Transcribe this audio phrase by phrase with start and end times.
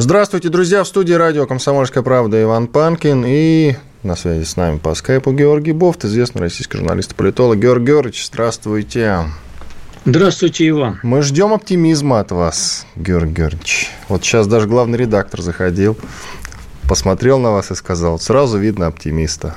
[0.00, 0.84] Здравствуйте, друзья!
[0.84, 5.72] В студии радио «Комсомольская правда» Иван Панкин и на связи с нами по скайпу Георгий
[5.72, 7.58] Бофт, известный российский журналист и политолог.
[7.58, 9.24] Георгий Георгиевич, здравствуйте!
[10.04, 11.00] Здравствуйте, Иван.
[11.02, 13.90] Мы ждем оптимизма от вас, Георгий Георгиевич.
[14.08, 15.98] Вот сейчас даже главный редактор заходил,
[16.88, 19.56] посмотрел на вас и сказал, сразу видно оптимиста.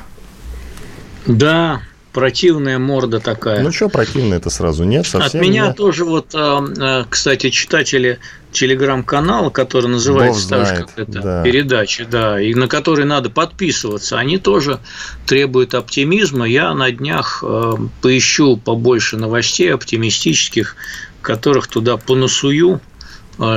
[1.28, 1.84] Да,
[2.14, 3.62] противная морда такая.
[3.62, 5.78] Ну что противная это сразу нет, совсем От меня нет.
[5.78, 8.18] тоже вот, а, а, кстати, читатели
[8.52, 11.44] телеграм-канала, который называется так же, как это, да.
[11.44, 14.80] передача, да, и на который надо подписываться, они тоже
[15.26, 16.48] требуют оптимизма.
[16.48, 20.76] Я на днях э, поищу побольше новостей оптимистических,
[21.22, 22.82] которых туда понасую,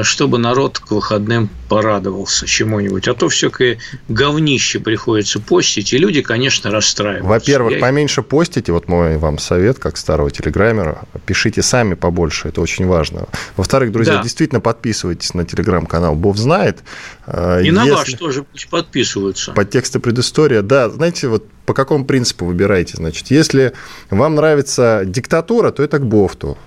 [0.03, 3.07] чтобы народ к выходным порадовался чему-нибудь.
[3.09, 7.29] А то всякое говнище приходится постить, и люди, конечно, расстраиваются.
[7.29, 12.61] Во-первых, Я- поменьше постите, вот мой вам совет, как старого телеграммера, пишите сами побольше, это
[12.61, 13.27] очень важно.
[13.57, 14.23] Во-вторых, друзья, Да.
[14.23, 16.79] действительно подписывайтесь на телеграм-канал Бов знает.
[17.27, 19.53] Э, И на если- ваш тоже пусть подписываются.
[19.53, 23.73] Под тексты предыстория, да, знаете, вот по какому принципу выбираете, значит, если
[24.11, 26.59] вам нравится диктатура, то это к Бофту,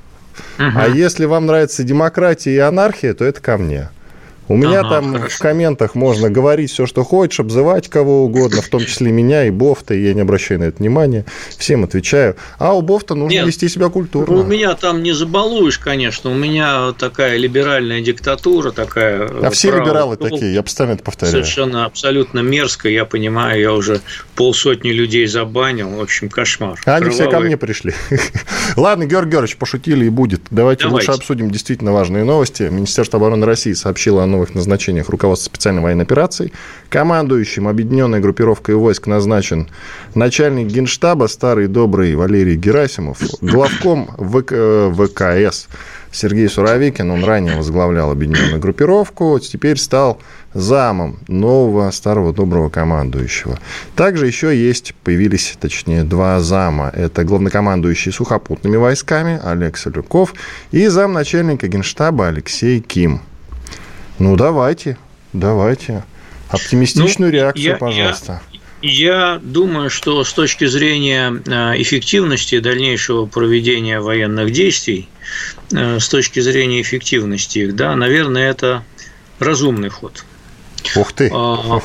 [0.58, 0.78] Мгм.
[0.78, 3.90] а если вам нравится демократия и анархия, то это ко мне.
[4.48, 5.36] У меня Ага, там хорошо.
[5.36, 9.50] в комментах можно говорить все, что хочешь, обзывать кого угодно, в том числе меня и
[9.50, 11.26] Бофта, и я не обращаю на это внимания,
[11.58, 12.36] всем отвечаю.
[12.58, 13.48] А у Бофта нужно Нет.
[13.48, 14.38] вести себя Ну, культурно.
[14.38, 16.31] у меня там не забалуешь, конечно.
[16.31, 19.28] У меня такая либеральная диктатура, такая.
[19.42, 21.32] А все либералы ну, такие, я постоянно это повторяю.
[21.32, 24.02] Совершенно абсолютно мерзко, я понимаю, я уже
[24.36, 26.80] полсотни людей забанил, в общем, кошмар.
[26.86, 27.94] А Они все ко мне пришли.
[28.76, 30.42] Ладно, Георгий Георгиевич, пошутили и будет.
[30.52, 31.10] Давайте, Давайте.
[31.11, 32.64] лучше обсудим действительно важные новости.
[32.64, 36.52] Министерство обороны России сообщило о новых назначениях руководства специальной военной операции.
[36.89, 39.67] Командующим объединенной группировкой войск назначен
[40.15, 45.67] начальник генштаба, старый добрый Валерий Герасимов, главком ВК- э, ВКС
[46.11, 50.20] Сергей Суровикин, он ранее возглавлял объединенную группировку, теперь стал
[50.54, 53.59] замом нового старого доброго командующего.
[53.95, 56.92] Также еще есть, появились, точнее, два зама.
[56.95, 60.33] Это главнокомандующий сухопутными войсками Олег Солюков
[60.71, 63.21] и замначальника генштаба Алексей Ким.
[64.20, 64.98] Ну, давайте,
[65.33, 66.04] давайте.
[66.50, 68.42] Оптимистичную Ну, реакцию, я- я- пожалуйста.
[68.82, 75.10] Я думаю, что с точки зрения э, эффективности дальнейшего проведения военных действий,
[75.73, 78.83] э, с точки зрения эффективности их, да, наверное, это
[79.39, 80.23] разумный ход.
[80.95, 81.32] Ух ты.
[81.34, 81.80] А,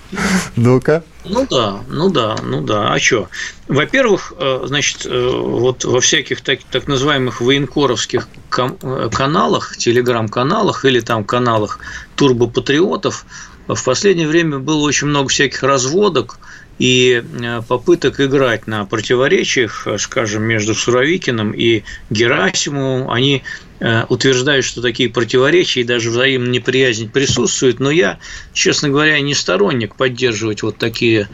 [0.56, 1.04] Ну-ка.
[1.24, 2.92] Ну да, ну да, ну да.
[2.92, 3.28] А что?
[3.68, 8.28] Во-первых, э, значит, э, вот во всяких так, так называемых военкоровских
[8.58, 11.78] э, каналах, телеграм-каналах или там каналах
[12.16, 13.24] турбопатриотов
[13.68, 16.38] в последнее время было очень много всяких разводок
[16.78, 23.10] и э, попыток играть на противоречиях, э, скажем, между Суровикиным и Герасимовым.
[23.10, 23.42] Они
[23.80, 28.18] э, утверждают, что такие противоречия и даже взаимная неприязнь присутствует, но я,
[28.52, 31.28] честно говоря, не сторонник поддерживать вот такие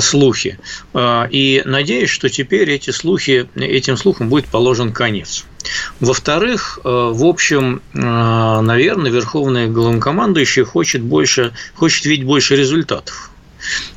[0.00, 0.58] слухи.
[0.96, 5.44] И надеюсь, что теперь эти слухи, этим слухам будет положен конец.
[6.00, 13.30] Во-вторых, в общем, наверное, верховный главнокомандующий хочет больше, хочет видеть больше результатов.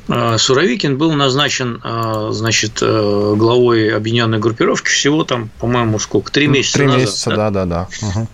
[0.08, 6.46] Э, Суровикин был назначен, э, значит, э, главой объединенной группировки всего там, по-моему, сколько, три
[6.46, 7.00] месяца Три назад.
[7.00, 7.36] месяца, да?
[7.50, 7.88] да-да-да.
[8.02, 8.28] Мгм.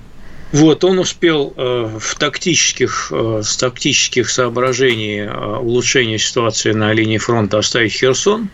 [0.50, 7.58] Вот, он успел э, в тактических, э, с тактических соображений улучшения ситуации на линии фронта
[7.58, 8.48] оставить Херсон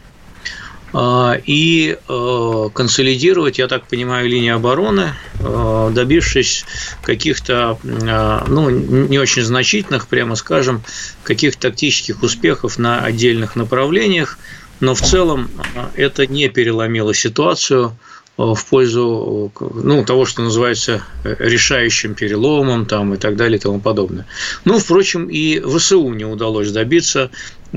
[1.45, 6.65] и э, консолидировать, я так понимаю, линию обороны, э, добившись
[7.03, 10.85] каких-то, э, ну, не очень значительных, прямо скажем,
[11.25, 14.39] каких-то тактических успехов на отдельных направлениях,
[14.79, 17.97] но в целом э, это не переломило ситуацию
[18.39, 23.81] э, в пользу ну, того, что называется решающим переломом там, и так далее и тому
[23.81, 24.27] подобное.
[24.65, 27.33] Ну, впрочем, и ВСУ не удалось добиться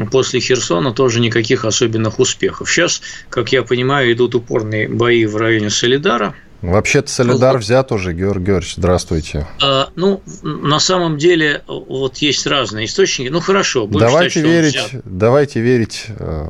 [0.05, 2.69] после Херсона тоже никаких особенных успехов.
[2.69, 6.35] Сейчас, как я понимаю, идут упорные бои в районе Солидара.
[6.61, 9.47] Вообще-то Солидар взят уже, Георгий Георгиевич, здравствуйте.
[9.61, 13.29] А, ну, на самом деле, вот есть разные источники.
[13.29, 16.49] Ну, хорошо, будем Давайте считать, верить, давайте верить э,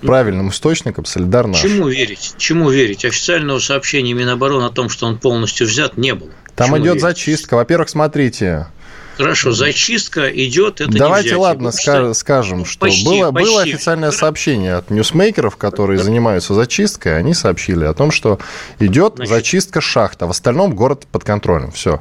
[0.00, 1.60] правильным источникам, Солидар наш.
[1.60, 2.34] Чему верить?
[2.38, 3.04] Чему верить?
[3.04, 6.30] Официального сообщения Минобороны о том, что он полностью взят, не было.
[6.54, 7.02] Там Чему идет верить?
[7.02, 7.56] зачистка.
[7.56, 8.68] Во-первых, смотрите,
[9.16, 13.50] Хорошо, зачистка идет, это Давайте, не ладно, ска- скажем, что почти, было, почти.
[13.50, 18.38] было официальное сообщение от ньюсмейкеров, которые занимаются зачисткой, они сообщили о том, что
[18.78, 21.72] идет Значит, зачистка шахта, в остальном город под контролем.
[21.72, 22.00] Все.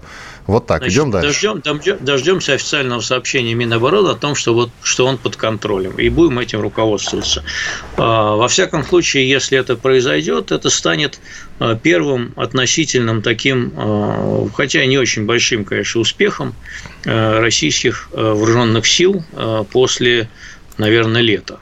[0.51, 1.48] Вот так, Значит, идем дальше.
[1.63, 6.39] Дождем, дождемся официального сообщения Минобороны о том, что, вот, что он под контролем, и будем
[6.39, 7.45] этим руководствоваться.
[7.95, 11.21] А, во всяком случае, если это произойдет, это станет
[11.59, 16.54] а, первым относительным таким, а, хотя не очень большим, конечно, успехом
[17.06, 19.24] российских вооруженных сил
[19.71, 20.30] после,
[20.77, 21.59] наверное, лета.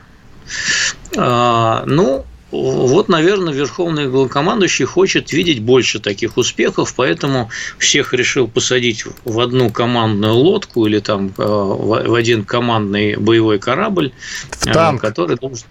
[1.16, 9.40] Ну, вот, наверное, Верховный главнокомандующий хочет видеть больше таких успехов, поэтому всех решил посадить в
[9.40, 14.14] одну командную лодку или там э, в один командный боевой корабль,
[14.50, 15.02] в танк.
[15.02, 15.66] который должен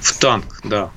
[0.00, 0.90] в танк, да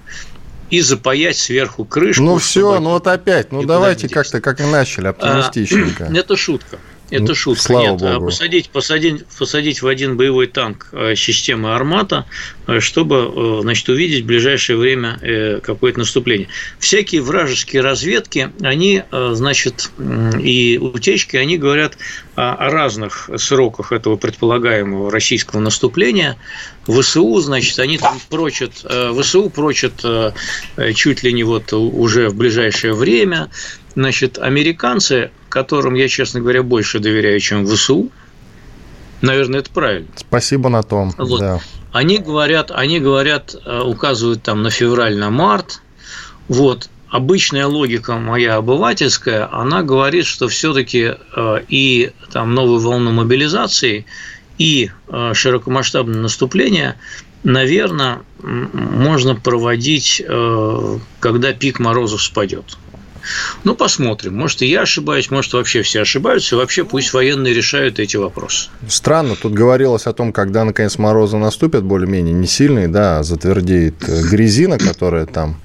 [0.70, 2.24] и запаять сверху крышку.
[2.24, 6.04] Ну все, ну вот опять, ну давайте как-то, как и начали, а, оптимистичненько.
[6.16, 6.78] Это шутка.
[7.12, 7.64] Это шутка.
[7.64, 8.26] Слава Нет, а Богу.
[8.28, 12.26] Посадить, посадить, посадить в один боевой танк э, системы «Армата»,
[12.68, 15.20] э, чтобы э, значит, увидеть в ближайшее время
[15.64, 16.48] какое-то наступление.
[16.80, 19.92] Всякие вражеские разведки, они, значит,
[20.40, 21.98] и утечки, они говорят
[22.36, 26.38] о разных сроках этого предполагаемого российского наступления.
[26.88, 28.74] ВСУ, значит, они там прочат,
[29.20, 30.06] ВСУ прочат
[30.96, 33.50] чуть ли не вот уже в ближайшее время.
[33.96, 38.10] Значит, американцы которым я, честно говоря, больше доверяю, чем ВСУ.
[39.22, 40.08] Наверное, это правильно.
[40.16, 41.14] Спасибо на том.
[41.18, 41.40] Вот.
[41.40, 41.60] Да.
[41.92, 45.82] Они говорят, они говорят, э, указывают там на февраль, на март.
[46.48, 46.90] Вот.
[47.10, 54.06] Обычная логика моя обывательская, она говорит, что все-таки э, и там новую волну мобилизации,
[54.60, 56.96] и э, широкомасштабное наступление,
[57.44, 60.22] наверное, можно проводить,
[61.20, 62.78] когда пик морозов спадет.
[63.64, 64.36] Ну, посмотрим.
[64.36, 66.56] Может, и я ошибаюсь, может, вообще все ошибаются.
[66.56, 68.70] Вообще пусть военные решают эти вопросы.
[68.88, 69.36] Странно.
[69.36, 75.26] Тут говорилось о том, когда, наконец, морозы наступят более-менее не сильные, да, затвердеет грязина, которая
[75.26, 75.60] там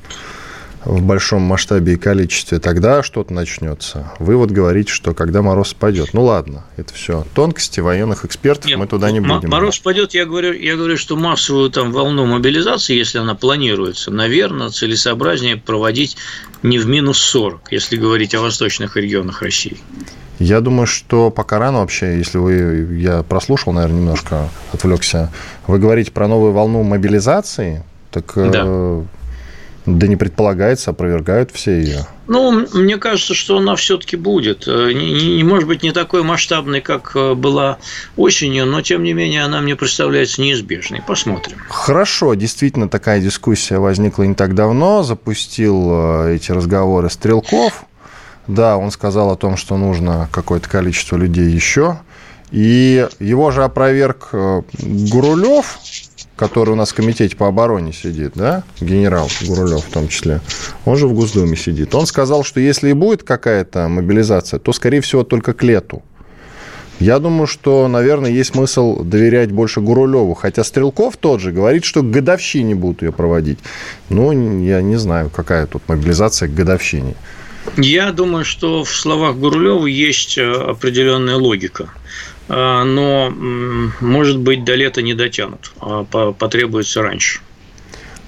[0.84, 4.12] в большом масштабе и количестве, тогда что-то начнется.
[4.18, 6.10] Вы вот говорите, что когда мороз спадет.
[6.12, 9.48] Ну ладно, это все тонкости военных экспертов, Нет, мы туда не будем.
[9.48, 14.68] Мороз спадет, я говорю, я говорю, что массовую там волну мобилизации, если она планируется, наверное,
[14.68, 16.16] целесообразнее проводить
[16.62, 19.78] не в минус 40, если говорить о восточных регионах России.
[20.38, 25.32] Я думаю, что пока рано вообще, если вы, я прослушал, наверное, немножко отвлекся,
[25.66, 28.64] вы говорите про новую волну мобилизации, так да.
[28.66, 29.04] Э,
[29.86, 32.06] да не предполагается, опровергают все ее.
[32.26, 34.66] Ну, мне кажется, что она все-таки будет.
[34.66, 37.76] Э, не, не, может быть, не такой масштабной, как э, была
[38.16, 41.02] осенью, но, тем не менее, она мне представляется неизбежной.
[41.06, 41.58] Посмотрим.
[41.68, 45.02] Хорошо, действительно, такая дискуссия возникла не так давно.
[45.02, 47.84] Запустил э, эти разговоры Стрелков.
[48.46, 51.98] Да, он сказал о том, что нужно какое-то количество людей еще.
[52.50, 55.78] И его же опроверг Гурулев,
[56.36, 60.40] который у нас в комитете по обороне сидит, да, генерал Гурулев в том числе,
[60.84, 61.94] он же в Госдуме сидит.
[61.94, 66.02] Он сказал, что если и будет какая-то мобилизация, то, скорее всего, только к лету.
[67.00, 70.34] Я думаю, что, наверное, есть смысл доверять больше Гурулеву.
[70.34, 73.58] Хотя Стрелков тот же говорит, что к годовщине будут ее проводить.
[74.10, 74.30] Ну,
[74.62, 77.16] я не знаю, какая тут мобилизация к годовщине.
[77.76, 81.88] Я думаю, что в словах Гурулева есть э, определенная логика.
[82.48, 83.32] А, но,
[84.00, 87.40] может быть, до лета не дотянут, а потребуется раньше.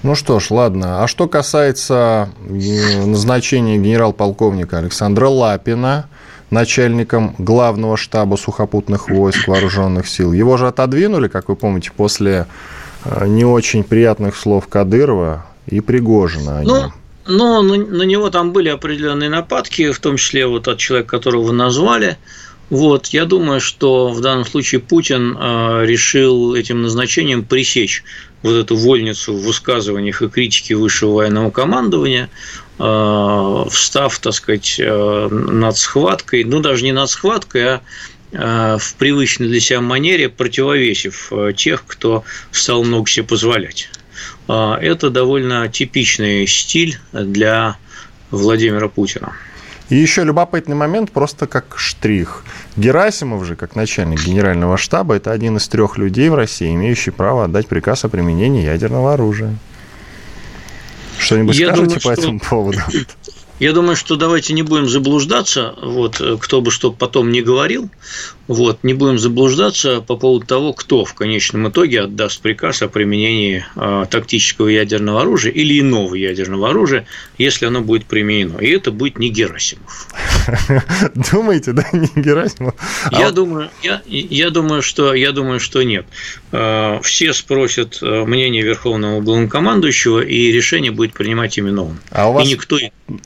[0.03, 1.03] Ну что ж, ладно.
[1.03, 6.07] А что касается назначения генерал-полковника Александра Лапина
[6.49, 12.47] начальником главного штаба сухопутных войск вооруженных сил, его же отодвинули, как вы помните, после
[13.03, 16.61] э, не очень приятных слов Кадырова и Пригожина.
[16.61, 16.93] Ну,
[17.25, 21.43] но на, на него там были определенные нападки, в том числе вот от человека, которого
[21.43, 22.17] вы назвали.
[22.69, 28.03] Вот, я думаю, что в данном случае Путин э, решил этим назначением пресечь
[28.43, 32.29] вот эту вольницу в высказываниях и критике высшего военного командования,
[32.77, 37.79] э, встав, так сказать, э, над схваткой, ну, даже не над схваткой,
[38.33, 43.89] а в привычной для себя манере, противовесив тех, кто стал много себе позволять.
[44.47, 47.77] Это довольно типичный стиль для
[48.29, 49.33] Владимира Путина.
[49.89, 52.43] И еще любопытный момент, просто как штрих.
[52.75, 57.45] Герасимов же, как начальник генерального штаба, это один из трех людей в России, имеющий право
[57.45, 59.55] отдать приказ о применении ядерного оружия.
[61.17, 62.21] Что-нибудь Я скажете думаю, по что...
[62.21, 62.79] этому поводу?
[63.59, 67.89] Я думаю, что давайте не будем заблуждаться, вот, кто бы что потом не говорил.
[68.47, 73.65] Вот, не будем заблуждаться по поводу того, кто в конечном итоге отдаст приказ о применении
[73.75, 77.05] э, тактического ядерного оружия или иного ядерного оружия,
[77.37, 78.57] если оно будет применено.
[78.59, 80.07] И это будет не Герасимов.
[81.31, 82.75] Думаете, да, не Герасимов?
[83.11, 86.05] А я, думаю, я, я, думаю, что, я думаю, что нет.
[87.01, 91.99] Все спросят мнение Верховного главнокомандующего, и решение будет принимать именно он.
[92.11, 92.77] А у вас, и никто...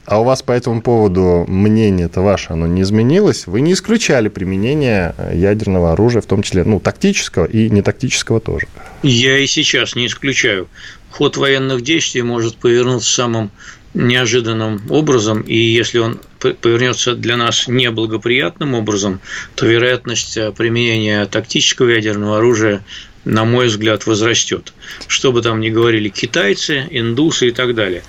[0.05, 3.45] а у вас по этому поводу мнение-то ваше, оно не изменилось?
[3.45, 8.67] Вы не исключали применение ядерного оружия, в том числе ну, тактического и нетактического тоже?
[9.03, 10.67] Я и сейчас не исключаю.
[11.11, 13.51] Ход военных действий может повернуться самым
[13.93, 19.19] неожиданным образом, и если он повернется для нас неблагоприятным образом,
[19.55, 22.83] то вероятность э, применения тактического ядерного оружия,
[23.25, 24.73] на мой взгляд, возрастет.
[25.07, 28.03] Что бы там ни говорили китайцы, индусы и так далее.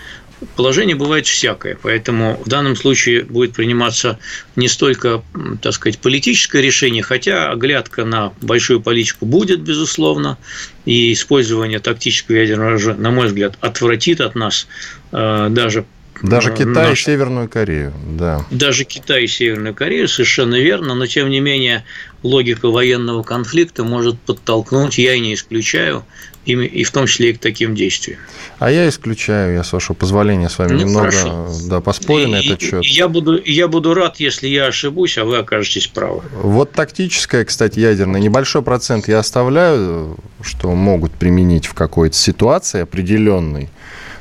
[0.57, 4.19] Положение бывает всякое, поэтому в данном случае будет приниматься
[4.57, 5.23] не столько,
[5.61, 10.39] так сказать, политическое решение, хотя оглядка на большую политику будет, безусловно,
[10.85, 14.67] и использование тактического ядерного оружия, на мой взгляд, отвратит от нас
[15.13, 15.85] э, даже
[16.23, 17.01] даже Китай наш...
[17.01, 18.47] и Северную Корею, да.
[18.51, 21.85] Даже Китай и Северную Корею, совершенно верно, но тем не менее
[22.23, 26.05] логика военного конфликта может подтолкнуть, я и не исключаю,
[26.45, 28.19] и в том числе и к таким действиям.
[28.59, 32.37] А я исключаю, я с вашего позволения с вами ну, немного да, поспорю и, на
[32.37, 32.85] этот счет.
[32.85, 36.23] Я буду, я буду рад, если я ошибусь, а вы окажетесь правы.
[36.33, 43.71] Вот тактическое, кстати, ядерное, небольшой процент я оставляю, что могут применить в какой-то ситуации определенной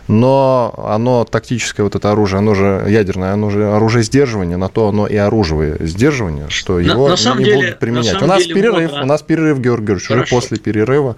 [0.07, 4.87] но оно тактическое вот это оружие, оно же ядерное, оно же оружие сдерживания, на то
[4.87, 8.21] оно и оружие сдерживания, что его на, на не деле, будут применять.
[8.21, 11.15] У нас деле, перерыв, у нас перерыв, Георгий Георгиевич, уже после перерыва.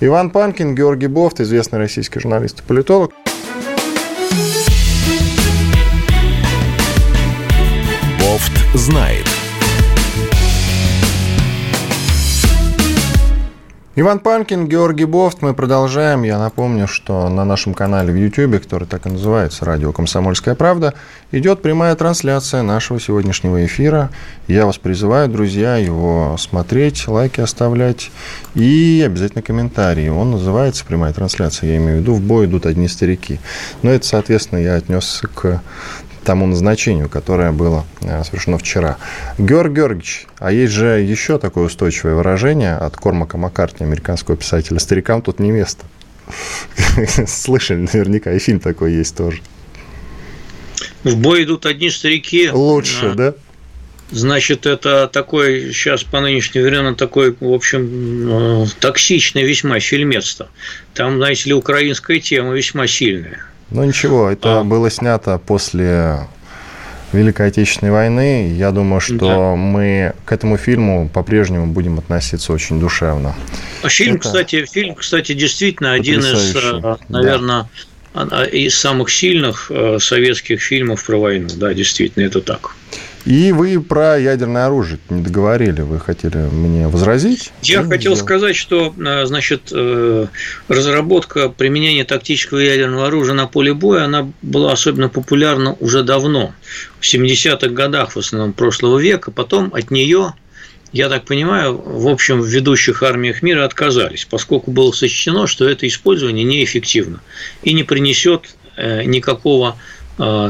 [0.00, 3.12] Иван Панкин, Георгий Бофт, известный российский журналист и политолог.
[8.20, 9.26] Бофт знает.
[13.98, 15.40] Иван Панкин, Георгий Бофт.
[15.40, 16.22] Мы продолжаем.
[16.22, 20.92] Я напомню, что на нашем канале в YouTube, который так и называется «Радио Комсомольская правда»,
[21.32, 24.10] идет прямая трансляция нашего сегодняшнего эфира.
[24.48, 28.10] Я вас призываю, друзья, его смотреть, лайки оставлять
[28.54, 30.10] и обязательно комментарии.
[30.10, 31.70] Он называется «Прямая трансляция».
[31.70, 33.40] Я имею в виду «В бой идут одни старики».
[33.80, 35.62] Но это, соответственно, я отнес к
[36.26, 38.98] тому назначению, которое было э, совершено вчера.
[39.38, 45.22] Георг Георгиевич, а есть же еще такое устойчивое выражение от Кормака Маккартни, американского писателя, «Старикам
[45.22, 45.84] тут не место».
[47.26, 49.40] Слышали наверняка, и фильм такой есть тоже.
[51.04, 52.50] В бой идут одни старики.
[52.50, 53.34] Лучше, а, да?
[54.10, 60.48] Значит, это такой, сейчас по нынешнему времени такой, в общем, э, токсичный весьма фильмец-то.
[60.92, 63.46] Там, знаете ли, украинская тема весьма сильная.
[63.70, 64.64] Ну ничего, это а.
[64.64, 66.26] было снято после
[67.12, 68.52] Великой Отечественной войны.
[68.52, 69.56] Я думаю, что да.
[69.56, 73.34] мы к этому фильму по-прежнему будем относиться очень душевно.
[73.82, 74.24] А фильм, это...
[74.24, 77.68] кстати, фильм, кстати, действительно один из, э, наверное,
[78.14, 78.44] да.
[78.44, 81.48] из самых сильных э, советских фильмов про войну.
[81.56, 82.74] Да, действительно, это так.
[83.26, 87.52] И вы про ядерное оружие не договорили, вы хотели мне возразить?
[87.60, 88.24] Я ну, хотел сделал.
[88.24, 90.26] сказать, что э, значит, э,
[90.68, 96.54] разработка применения тактического ядерного оружия на поле боя, она была особенно популярна уже давно,
[97.00, 100.34] в 70-х годах в основном прошлого века, потом от нее
[100.92, 105.88] я так понимаю, в общем, в ведущих армиях мира отказались, поскольку было сочтено, что это
[105.88, 107.20] использование неэффективно
[107.64, 109.76] и не принесет э, никакого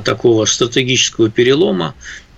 [0.05, 1.97] такого стратегического перелома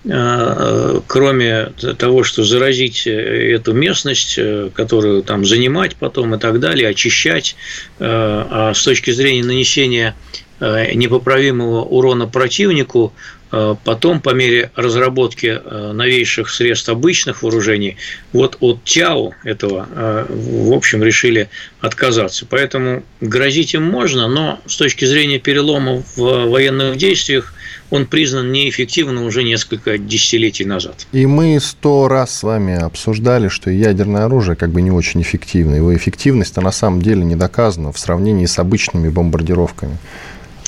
[0.09, 1.65] кроме
[1.97, 7.55] того, что заразить э, эту местность, э, которую там занимать потом и так далее, очищать,
[7.99, 10.15] а с точки зрения нанесения
[10.59, 13.13] непоправимого урона противнику,
[13.49, 15.61] потом по мере разработки
[15.93, 17.95] новейших средств обычных вооружений,
[18.33, 19.87] вот от ТЯУ этого,
[20.29, 21.49] в общем, решили
[21.79, 22.45] отказаться.
[22.49, 27.53] Поэтому грозить им можно, но с точки зрения перелома в военных действиях
[27.89, 31.07] он признан неэффективным уже несколько десятилетий назад.
[31.11, 35.75] И мы сто раз с вами обсуждали, что ядерное оружие как бы не очень эффективно.
[35.75, 39.97] Его эффективность-то на самом деле не доказана в сравнении с обычными бомбардировками.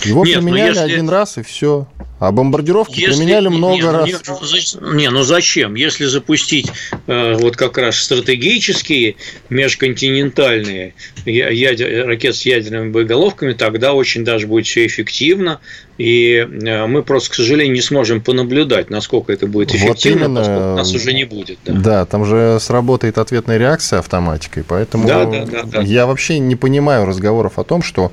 [0.04, 0.94] Его Нет, применяли если...
[0.94, 1.88] один раз и все.
[2.20, 3.18] А бомбардировки если...
[3.18, 4.08] применяли много не, раз.
[4.08, 5.74] Не, не, ну зачем?
[5.74, 6.72] Если запустить
[7.08, 9.16] э, вот как раз стратегические
[9.50, 10.94] межконтинентальные
[11.26, 12.06] ядер...
[12.06, 15.60] ракеты с ядерными боеголовками, тогда очень даже будет все эффективно
[16.02, 20.40] и э, мы просто, к сожалению, не сможем понаблюдать, насколько это будет эффективно, вот именно,
[20.40, 21.60] поскольку нас уже не будет.
[21.64, 21.74] Да.
[21.74, 25.82] да, там же сработает ответная реакция автоматикой, поэтому да, да, да, да.
[25.82, 28.12] я вообще не понимаю разговоров о том, что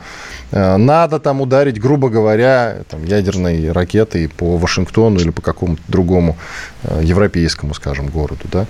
[0.51, 6.39] надо там ударить, грубо говоря, там, ядерной ракетой по Вашингтону или по какому-то другому
[6.85, 8.43] э, европейскому, скажем, городу.
[8.51, 8.67] Да?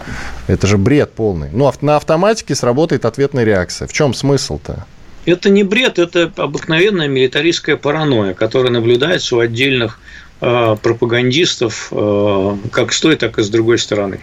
[0.49, 1.51] Это же бред полный.
[1.53, 3.87] Ну, на автоматике сработает ответная реакция.
[3.87, 4.87] В чем смысл-то?
[5.25, 10.01] Это не бред, это обыкновенная милитаристская паранойя, которая наблюдается у отдельных
[10.41, 14.21] э, пропагандистов э, как с той, так и с другой стороны.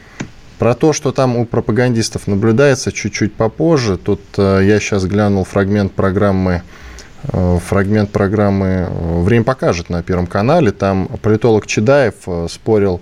[0.58, 3.98] Про то, что там у пропагандистов наблюдается чуть-чуть попозже.
[3.98, 6.64] Тут э, я сейчас глянул фрагмент программы
[7.32, 8.88] фрагмент программы
[9.24, 10.72] «Время покажет» на Первом канале.
[10.72, 12.16] Там политолог Чедаев
[12.50, 13.02] спорил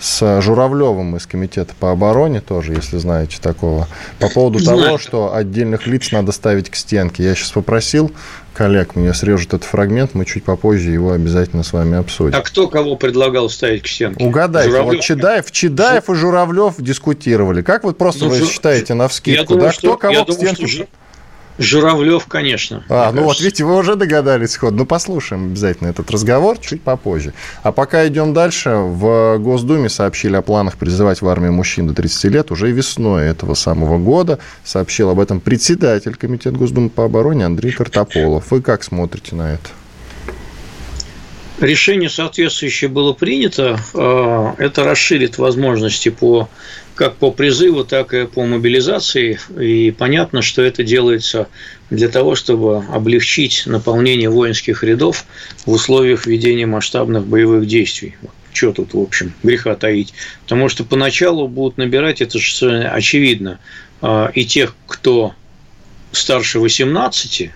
[0.00, 3.88] с Журавлевым из Комитета по обороне тоже, если знаете такого,
[4.18, 4.82] по поводу Знаю.
[4.82, 7.24] того, что отдельных лиц надо ставить к стенке.
[7.24, 8.12] Я сейчас попросил
[8.52, 12.36] коллег, мне срежут этот фрагмент, мы чуть попозже его обязательно с вами обсудим.
[12.36, 14.22] А кто кого предлагал ставить к стенке?
[14.22, 14.94] Угадайте, Журавлев?
[14.94, 17.62] вот Чедаев, Чедаев и Журавлев дискутировали.
[17.62, 20.66] Как вот просто ну, вы считаете на вскидку, да, что, кто кого к стенке...
[20.66, 20.86] Что...
[21.58, 22.84] Журавлев, конечно.
[22.88, 23.22] А, ну кажется.
[23.22, 24.74] вот видите, вы уже догадались ход.
[24.74, 27.32] Ну, послушаем обязательно этот разговор чуть попозже.
[27.62, 28.70] А пока идем дальше.
[28.70, 33.54] В Госдуме сообщили о планах призывать в армию мужчин до 30 лет уже весной этого
[33.54, 34.40] самого года.
[34.64, 38.50] Сообщил об этом председатель Комитета Госдумы по обороне Андрей Картополов.
[38.50, 39.68] Вы как смотрите на это?
[41.60, 43.78] Решение соответствующее было принято.
[43.94, 46.48] А, это расширит возможности по
[46.94, 49.38] как по призыву, так и по мобилизации.
[49.60, 51.48] И понятно, что это делается
[51.90, 55.24] для того, чтобы облегчить наполнение воинских рядов
[55.66, 58.16] в условиях ведения масштабных боевых действий.
[58.52, 60.14] Что тут, в общем, греха таить?
[60.42, 63.58] Потому что поначалу будут набирать, это же очевидно,
[64.00, 65.34] а, и тех, кто
[66.12, 67.50] старше 18,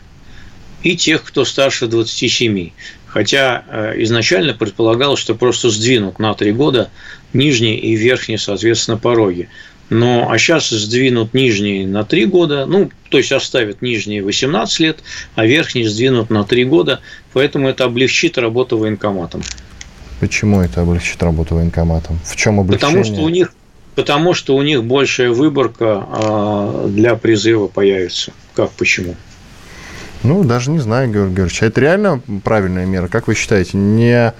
[0.82, 2.70] и тех, кто старше 27.
[3.08, 6.90] Хотя э, изначально предполагалось, что просто сдвинут на три года
[7.32, 9.48] нижние и верхние, соответственно, пороги.
[9.90, 14.98] Но, а сейчас сдвинут нижние на 3 года, ну, то есть оставят нижние 18 лет,
[15.34, 17.00] а верхние сдвинут на 3 года,
[17.32, 19.42] поэтому это облегчит работу военкоматом.
[20.20, 22.18] Почему это облегчит работу военкоматом?
[22.24, 23.02] В чем облегчение?
[23.02, 23.54] Потому что у них,
[23.94, 28.32] потому что у них большая выборка а, для призыва появится.
[28.54, 29.14] Как почему?
[30.22, 31.62] Ну, даже не знаю, Георгий Георгиевич.
[31.62, 33.08] А это реально правильная мера?
[33.08, 33.76] Как вы считаете?
[33.76, 34.34] Не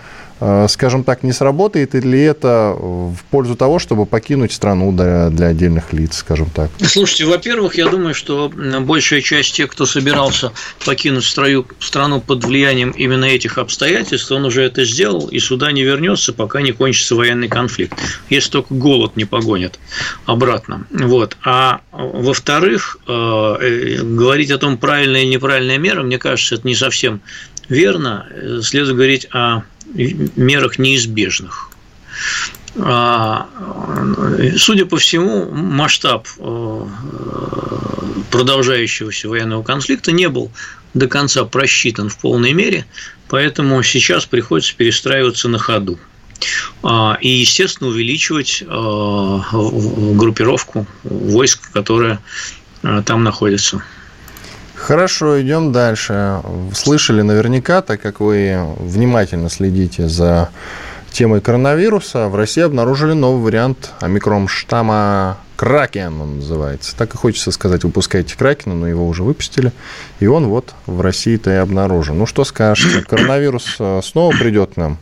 [0.68, 5.92] скажем так, не сработает, или это в пользу того, чтобы покинуть страну для, для отдельных
[5.92, 6.71] лиц, скажем так?
[6.80, 10.52] Слушайте, во-первых, я думаю, что большая часть тех, кто собирался
[10.85, 15.82] покинуть строю, страну под влиянием именно этих обстоятельств, он уже это сделал и сюда не
[15.82, 17.99] вернется, пока не кончится военный конфликт,
[18.30, 19.78] если только голод не погонит
[20.26, 20.86] обратно.
[20.91, 21.36] Вот.
[21.45, 26.75] А во-вторых, э, э, говорить о том, правильная или неправильная мера, мне кажется, это не
[26.75, 27.21] совсем
[27.69, 28.26] верно.
[28.62, 29.62] Следует говорить о
[29.94, 31.70] мерах неизбежных.
[32.76, 33.48] А,
[34.56, 36.86] судя по всему, масштаб э,
[38.30, 40.52] продолжающегося военного конфликта не был
[40.94, 42.86] до конца просчитан в полной мере,
[43.28, 45.98] поэтому сейчас приходится перестраиваться на ходу.
[46.82, 48.64] А, и, естественно, увеличивать э,
[50.14, 52.20] группировку войск, которая
[52.82, 53.82] э, там находится.
[54.78, 56.41] Хорошо, идем дальше.
[56.75, 60.50] Слышали наверняка, так как вы внимательно следите за
[61.10, 66.97] темой коронавируса, в России обнаружили новый вариант омикрон штамма Кракен он называется.
[66.97, 69.73] Так и хочется сказать, выпускайте Кракена, но его уже выпустили.
[70.21, 72.17] И он вот в России-то и обнаружен.
[72.17, 74.99] Ну, что скажете, коронавирус э, снова придет нам,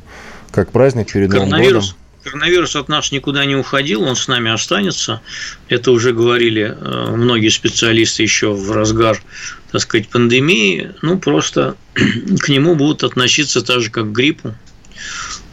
[0.53, 1.83] как праздник перед Новым годом?
[2.25, 5.21] Коронавирус от нас никуда не уходил, он с нами останется.
[5.69, 9.21] Это уже говорили э, многие специалисты еще в разгар,
[9.77, 10.93] так сказать, пандемии.
[11.03, 14.55] Ну, просто к нему будут относиться так же, как к гриппу.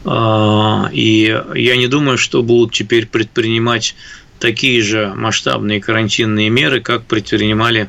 [0.04, 3.94] А, и я не думаю, что будут теперь предпринимать
[4.38, 7.88] такие же масштабные карантинные меры, как предпринимали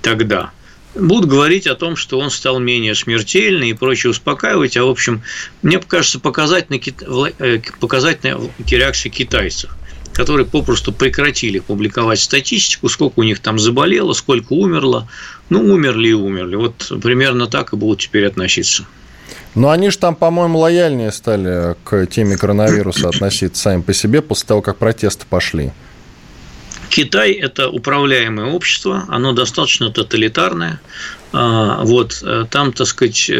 [0.00, 0.52] тогда
[0.94, 4.76] будут говорить о том, что он стал менее смертельный и прочее успокаивать.
[4.76, 5.22] А, в общем,
[5.62, 6.82] мне кажется, показательной,
[7.38, 9.70] э, показательной реакция китайцев
[10.12, 15.08] которые попросту прекратили публиковать статистику, сколько у них там заболело, сколько умерло.
[15.48, 16.56] Ну, умерли и умерли.
[16.56, 18.86] Вот примерно так и будут теперь относиться.
[19.54, 24.48] Но они же там, по-моему, лояльнее стали к теме коронавируса относиться сами по себе после
[24.48, 25.72] того, как протесты пошли.
[26.88, 30.80] Китай– это управляемое общество, оно достаточно тоталитарное.
[31.32, 33.32] А, вот, э, там, так сказать, э,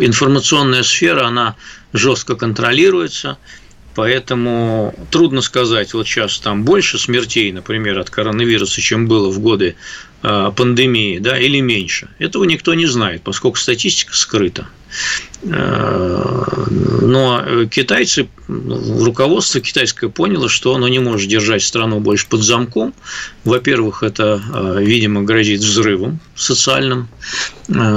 [0.00, 1.56] информационная сфера, она
[1.92, 3.36] жестко контролируется.
[3.94, 9.74] Поэтому трудно сказать, вот сейчас там больше смертей, например, от коронавируса, чем было в годы
[10.22, 12.08] а, пандемии, да, или меньше.
[12.18, 14.68] Этого никто не знает, поскольку статистика скрыта.
[15.50, 16.66] А,
[17.00, 22.94] но китайцы, руководство китайское поняло, что оно не может держать страну больше под замком.
[23.44, 27.08] Во-первых, это, а, видимо, грозит взрывом социальным,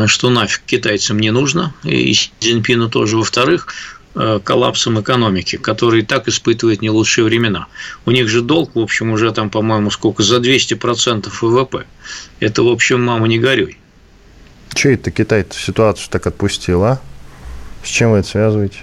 [0.07, 3.17] что нафиг китайцам не нужно, и Цзиньпину тоже.
[3.17, 3.67] Во-вторых,
[4.13, 7.67] коллапсом экономики, который и так испытывает не лучшие времена.
[8.05, 11.85] У них же долг, в общем, уже там, по-моему, сколько, за 200% ВВП.
[12.39, 13.77] Это, в общем, мама, не горюй.
[14.73, 17.01] Че это Китай ситуацию так отпустил, а?
[17.83, 18.79] С чем вы это связываете?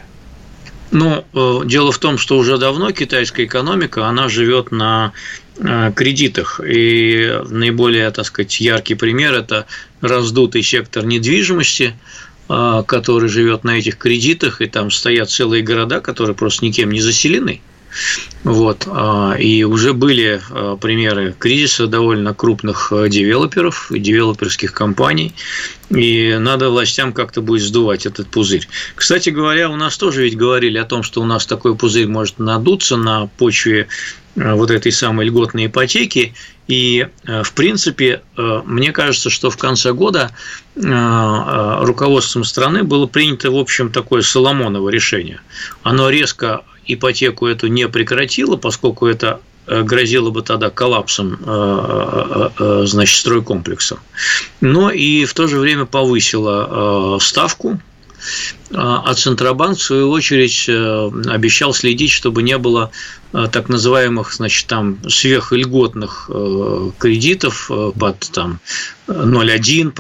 [0.91, 5.13] Ну, э, дело в том, что уже давно китайская экономика, она живет на
[5.59, 6.61] э, кредитах.
[6.67, 9.67] И наиболее, так сказать, яркий пример– это
[10.01, 11.95] раздутый сектор недвижимости–
[12.87, 17.61] который живет на этих кредитах, и там стоят целые города, которые просто никем не заселены.
[18.45, 18.87] Вот.
[18.87, 25.35] А, и уже были а, примеры кризиса довольно крупных девелоперов и девелоперских компаний.
[25.91, 28.69] И надо властям как-то будет сдувать этот пузырь.
[28.95, 32.39] Кстати говоря, у нас тоже ведь говорили о том, что у нас такой пузырь может
[32.39, 33.89] надуться на почве
[34.37, 36.35] вот этой самой льготной ипотеки.
[36.69, 40.31] И, э, в принципе, э, мне кажется, что в конце года
[40.77, 45.41] э, руководством страны было принято, в общем, такое Соломоново решение.
[45.83, 51.39] Оно резко ипотеку эту не прекратило, поскольку это грозило бы тогда коллапсом
[52.87, 53.99] значит, стройкомплекса.
[54.61, 57.79] Но и в то же время повысило ставку
[58.73, 62.91] а, Центробанк, в свою очередь, э, обещал следить, чтобы не было
[63.33, 68.61] э, так называемых, значит, там сверхльготных э, кредитов под там
[69.09, 69.93] 0,1%,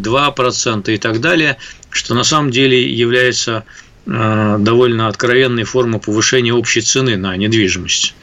[0.00, 1.58] 2% и так далее,
[1.90, 3.64] что на самом деле является
[4.06, 8.14] довольно откровенной формой повышения общей цены на недвижимость.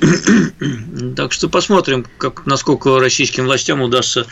[1.16, 4.26] Так что посмотрим, как, насколько российским властям удастся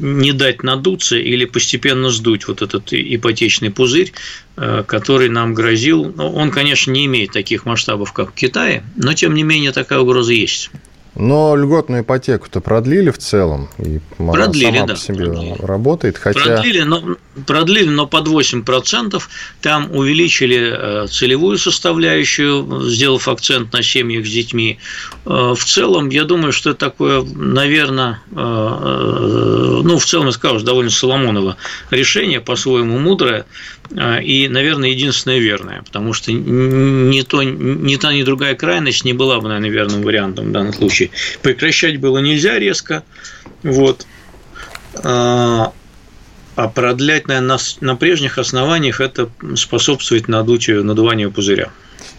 [0.00, 4.12] не дать надуться или постепенно сдуть вот этот ипотечный пузырь,
[4.56, 6.14] э, который нам грозил.
[6.18, 10.32] Он, конечно, не имеет таких масштабов, как в Китае, но тем не менее такая угроза
[10.32, 10.70] есть.
[11.16, 15.56] Но льготную ипотеку-то продлили в целом, и продлили, сама да, по себе продлили.
[15.58, 16.40] работает, хотя...
[16.40, 19.22] Продлили но, продлили, но под 8%,
[19.62, 24.78] там увеличили э, целевую составляющую, сделав акцент на семьях с детьми.
[25.24, 30.60] Э, в целом, я думаю, что это такое, наверное, э, ну, в целом, я скажу,
[30.60, 31.56] довольно Соломоново
[31.90, 33.46] решение, по-своему мудрое,
[34.22, 39.40] и, наверное, единственное верное, потому что ни, то, ни та, ни другая крайность не была
[39.40, 41.10] бы, наверное, верным вариантом в данном случае случае.
[41.42, 43.04] Прекращать было нельзя резко,
[43.62, 44.06] вот.
[46.60, 51.70] А, продлять, наверное, на, на прежних основаниях это способствует надутию, надуванию пузыря.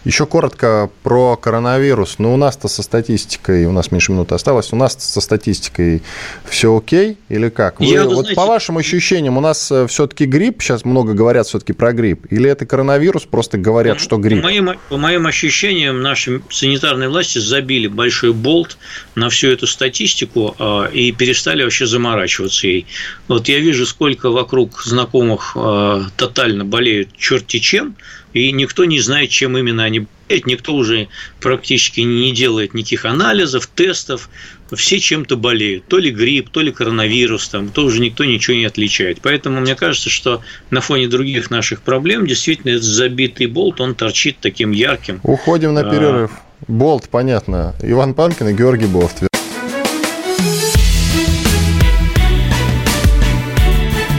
[0.04, 2.16] Еще коротко про коронавирус.
[2.18, 6.02] Ну, у нас-то со статистикой, у нас меньше минуты осталось, у нас со статистикой
[6.44, 7.78] все окей или как?
[7.78, 11.46] Вы, Я, вот знаете, по вашим ощущениям, у нас э, все-таки грипп, сейчас много говорят
[11.46, 14.40] все-таки про грипп, или это коронавирус, просто говорят, что грипп?
[14.40, 18.78] По моим, по моим ощущениям, наши санитарные власти забили большой болт
[19.14, 22.86] на всю эту статистику а, и перестали вообще заморачиваться ей.
[23.28, 27.94] Вот я вижу, сколько вокруг знакомых а, тотально болеют черти чем,
[28.32, 31.08] и никто не знает, чем именно они болеют, никто уже
[31.40, 34.30] практически не делает никаких анализов, тестов,
[34.74, 38.64] все чем-то болеют, то ли грипп, то ли коронавирус, там, то уже никто ничего не
[38.64, 39.18] отличает.
[39.22, 40.40] Поэтому мне кажется, что
[40.70, 45.20] на фоне других наших проблем действительно этот забитый болт, он торчит таким ярким.
[45.22, 46.30] Уходим на а, перерыв.
[46.68, 47.74] Болт, понятно.
[47.82, 49.24] Иван Панкин и Георгий Бофт.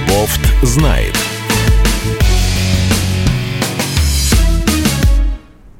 [0.07, 1.15] Бофт знает.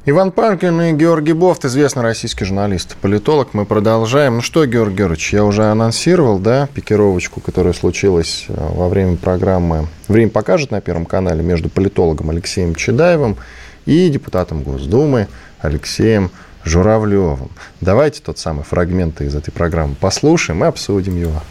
[0.06, 3.54] Иван Панкин и Георгий Бофт, известный российский журналист, политолог.
[3.54, 4.36] Мы продолжаем.
[4.36, 9.88] Ну что, Георгий Георгиевич, я уже анонсировал, да, пикировочку, которая случилась э, во время программы
[10.10, 13.38] «Время покажет» на Первом канале между политологом Алексеем Чедаевым
[13.86, 15.30] и депутатом Госдумы
[15.62, 16.32] Алексеем
[16.66, 17.50] Журавлевым.
[17.80, 21.42] Давайте тот самый фрагмент из этой программы послушаем и обсудим его.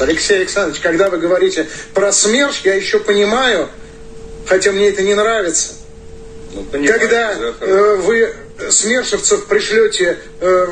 [0.00, 3.68] Алексей Александрович, когда вы говорите про СМЕРШ, я еще понимаю,
[4.46, 5.74] хотя мне это не нравится,
[6.52, 8.34] ну, Когда э, вы
[8.70, 10.66] смершевцев пришлете э,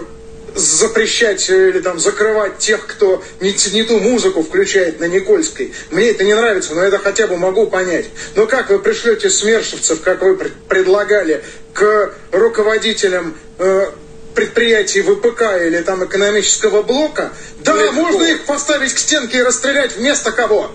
[0.56, 5.72] запрещать или там закрывать тех, кто не, не ту музыку включает на Никольской.
[5.90, 8.06] Мне это не нравится, но это хотя бы могу понять.
[8.34, 10.36] Но как вы пришлете смершевцев, как вы
[10.68, 13.90] предлагали, к руководителям э,
[14.34, 17.92] предприятий ВПК или там экономического блока, да, Легко.
[17.92, 20.72] можно их поставить к стенке и расстрелять вместо кого?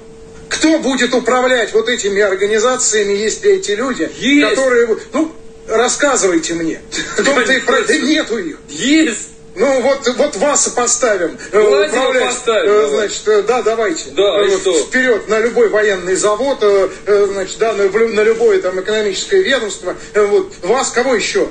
[0.52, 4.50] Кто будет управлять вот этими организациями, если эти люди, есть.
[4.50, 4.98] которые...
[5.14, 5.32] Ну,
[5.68, 6.82] Рассказывайте мне.
[7.18, 7.82] В том-то и про...
[7.82, 8.58] Да нету их.
[8.68, 9.30] Есть.
[9.56, 11.38] Ну вот, вот вас поставим.
[11.52, 12.26] Давайте управлять.
[12.26, 12.72] поставим.
[12.72, 14.10] Э, значит, э, да, давайте.
[14.12, 14.74] Да, и что?
[14.86, 16.90] Вперед на любой военный завод, э,
[17.32, 19.96] значит, да, на, на любое там экономическое ведомство.
[20.16, 21.50] Вот вас кого еще?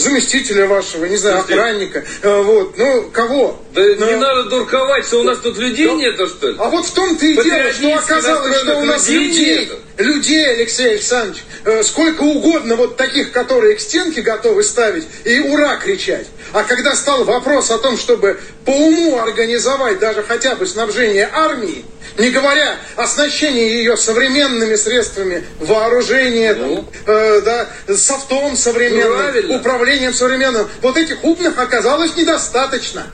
[0.00, 3.60] Заместителя вашего, не знаю, охранника, вот, ну, кого?
[3.72, 4.06] Да Но...
[4.06, 5.94] не надо дурковать, что у нас тут людей да...
[5.94, 6.56] нет, что ли?
[6.58, 10.92] А вот в том-то и дело, что оказалось, что у нас людей, людей, людей, Алексей
[10.92, 11.44] Александрович,
[11.84, 16.26] сколько угодно вот таких, которые к стенке готовы ставить и ура кричать.
[16.52, 21.84] А когда стал вопрос о том, чтобы по уму организовать даже хотя бы снабжение армии,
[22.18, 26.84] не говоря о оснащении ее современными средствами вооружения, ну.
[27.04, 29.56] там, э, да, софтом современным, Правильно.
[29.56, 33.06] управлением современным, вот этих умных оказалось недостаточно.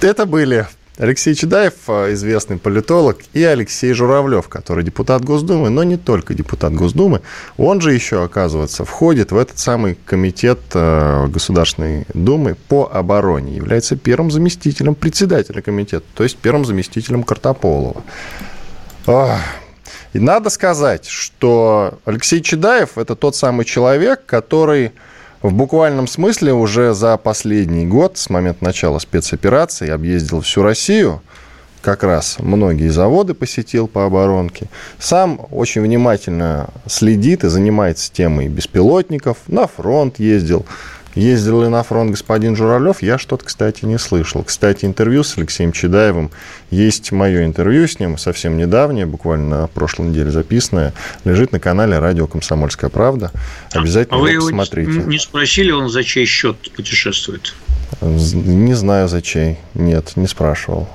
[0.00, 0.66] Это были
[1.02, 6.72] Алексей Чедаев, э, известный политолог, и Алексей Журавлев, который депутат Госдумы, но не только депутат
[6.74, 7.22] Госдумы.
[7.56, 13.96] Он же еще, оказывается, входит в этот самый комитет э, Государственной Думы по обороне, является
[13.96, 18.04] первым заместителем председателя комитета, то есть первым заместителем Картополова.
[20.12, 24.92] И надо сказать, что Алексей Чедаев– это тот самый человек, который
[25.42, 31.20] в буквальном смысле уже за последний год, с момента начала спецоперации, объездил всю Россию,
[31.82, 34.68] как раз многие заводы посетил по оборонке.
[35.00, 40.64] Сам очень внимательно следит и занимается темой беспилотников, на фронт ездил,
[41.14, 44.42] Ездил ли на фронт господин Журавлев, я что-то, кстати, не слышал.
[44.42, 46.30] Кстати, интервью с Алексеем Чедаевым,
[46.70, 50.94] есть мое интервью с ним, совсем недавнее, буквально на прошлой неделе записанное,
[51.24, 53.30] лежит на канале «Радио Комсомольская правда».
[53.72, 54.90] Обязательно а вы его посмотрите.
[54.90, 57.54] не спросили, он за чей счет путешествует?
[58.00, 59.58] Не знаю, за чей.
[59.74, 60.88] Нет, не спрашивал.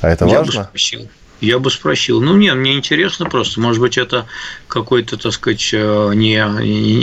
[0.00, 0.62] А это я важно?
[0.62, 1.08] Бы спросил.
[1.42, 2.20] Я бы спросил.
[2.20, 3.60] Ну, нет, мне интересно просто.
[3.60, 4.26] Может быть, это
[4.68, 6.38] какой-то, так сказать, э, не,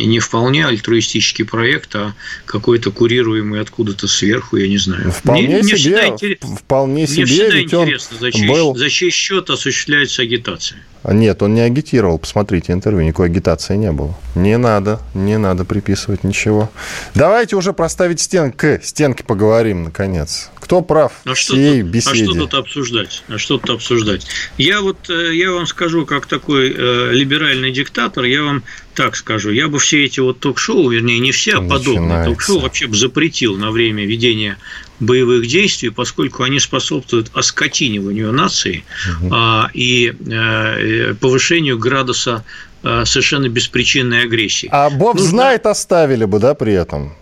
[0.05, 2.13] не вполне альтруистический проект, а
[2.45, 5.11] какой-то курируемый откуда-то сверху, я не знаю.
[5.11, 6.39] Вполне мне, себе, мне всегда, интерес...
[6.57, 7.25] вполне себе.
[7.25, 8.75] Мне всегда интересно, за чей, был...
[8.77, 10.79] за чей счет осуществляется агитация.
[11.03, 12.17] А нет, он не агитировал.
[12.17, 14.15] Посмотрите интервью, никакой агитации не было.
[14.35, 16.69] Не надо, не надо приписывать ничего.
[17.13, 20.49] Давайте уже проставить стен к стенке поговорим, наконец.
[20.69, 22.21] Кто прав а в всей тут, беседе?
[22.21, 23.23] А что тут обсуждать?
[23.27, 24.27] А что тут обсуждать?
[24.59, 28.61] Я вот, э, я вам скажу, как такой э, либеральный диктатор, я вам
[28.93, 32.85] так скажу, я бы все эти вот ток-шоу, вернее, не все, а подобные ток-шоу вообще
[32.85, 34.59] бы запретил на время ведения
[34.99, 38.83] боевых действий, поскольку они способствуют оскотиниванию нации
[39.23, 39.31] угу.
[39.33, 42.43] а, и а, повышению градуса
[42.83, 44.69] а, совершенно беспричинной агрессии.
[44.71, 45.29] А Бог Нужно...
[45.29, 47.15] знает, оставили бы, да, при этом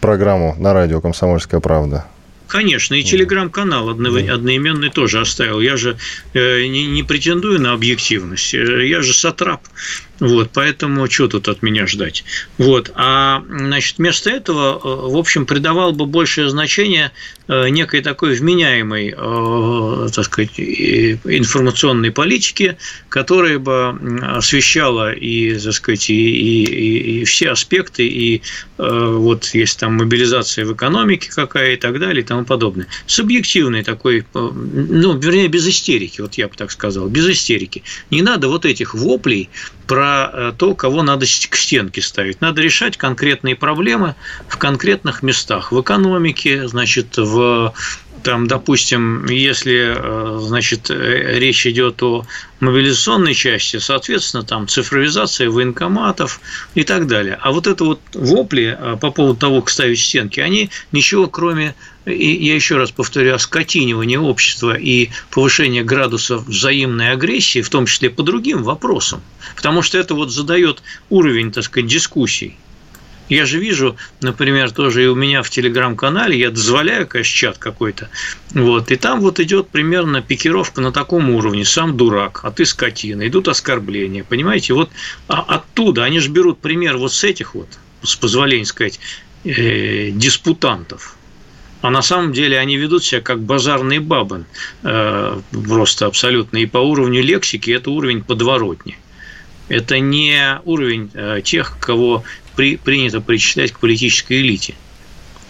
[0.00, 2.06] программу на радио «Комсомольская правда»?
[2.50, 5.60] Конечно, и телеграм-канал одноименный тоже оставил.
[5.60, 5.96] Я же
[6.34, 8.54] э, не, не претендую на объективность.
[8.54, 9.62] Э, я же сатрап.
[10.20, 12.24] Вот, поэтому что тут от меня ждать?
[12.58, 17.10] Вот, а значит, вместо этого, э, в общем, придавал бы большее значение
[17.48, 22.76] э, некой такой вменяемой, э, так сказать, информационной политике,
[23.08, 28.42] которая бы освещала и, так сказать, и, и, и все аспекты, и
[28.76, 32.86] вот есть там мобилизация в экономике какая и так далее и тому подобное.
[33.06, 37.82] С объективной такой, ну, вернее, без истерики, вот я бы так сказал, без истерики.
[38.10, 39.50] Не надо вот этих воплей
[39.86, 42.40] про э, то, кого надо к стенке ставить.
[42.40, 44.14] Надо решать конкретные проблемы
[44.48, 45.72] в конкретных местах.
[45.72, 47.72] В экономике, значит, в
[48.22, 52.24] там, допустим, если, э, значит, э, речь идет о
[52.60, 56.40] мобилизационной части, соответственно, там цифровизация военкоматов
[56.74, 57.38] и так далее.
[57.40, 61.74] А вот это вот вопли по поводу того, как ставить стенки, они ничего кроме
[62.06, 68.10] и я еще раз повторю, оскотинивание общества и повышение градуса взаимной агрессии, в том числе
[68.10, 69.20] по другим вопросам,
[69.54, 72.56] потому что это вот задает уровень, так сказать, дискуссий.
[73.30, 78.10] Я же вижу, например, тоже и у меня в телеграм-канале, я дозволяю, конечно, чат какой-то,
[78.50, 83.28] вот, и там вот идет примерно пикировка на таком уровне, сам дурак, а ты скотина,
[83.28, 84.90] идут оскорбления, понимаете, вот
[85.28, 87.68] а оттуда, они же берут пример вот с этих вот,
[88.02, 88.98] с позволения сказать,
[89.44, 91.16] э, диспутантов,
[91.82, 94.44] а на самом деле они ведут себя как базарный бабан,
[94.82, 96.58] э, просто абсолютно.
[96.58, 98.98] И по уровню лексики это уровень подворотни.
[99.70, 102.24] Это не уровень э, тех, кого
[102.56, 104.74] при, принято причислять к политической элите.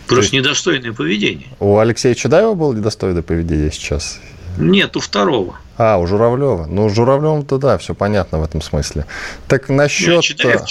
[0.07, 1.49] Просто есть недостойное поведение.
[1.61, 4.21] У Алексея Чудаева было недостойное поведение сейчас?
[4.59, 5.59] Нет, у второго.
[5.77, 6.67] А, у Журавлева.
[6.67, 9.07] Ну, у Журавлева-то да, все понятно в этом смысле.
[9.47, 10.23] Так насчет...
[10.23, 10.63] Чудаев,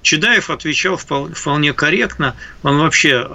[0.00, 2.34] Чедаев отвечал вполне корректно.
[2.62, 3.26] Он вообще,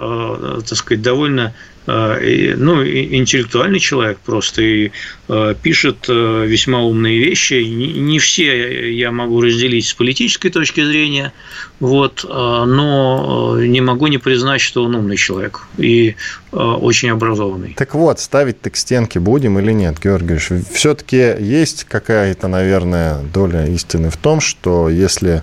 [0.66, 4.90] так сказать, довольно Э, ну, интеллектуальный человек просто и
[5.28, 7.54] э, пишет э, весьма умные вещи.
[7.54, 11.32] Не все я могу разделить с политической точки зрения,
[11.80, 16.16] вот, но не могу не признать, что он умный человек и
[16.52, 17.74] очень образованный.
[17.76, 20.38] Так вот, ставить-то к стенке будем или нет, Георгий
[20.72, 25.42] Все-таки есть какая-то, наверное, доля истины в том, что если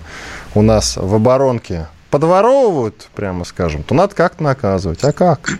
[0.54, 5.02] у нас в оборонке подворовывают, прямо скажем, то надо как-то наказывать.
[5.02, 5.58] А как?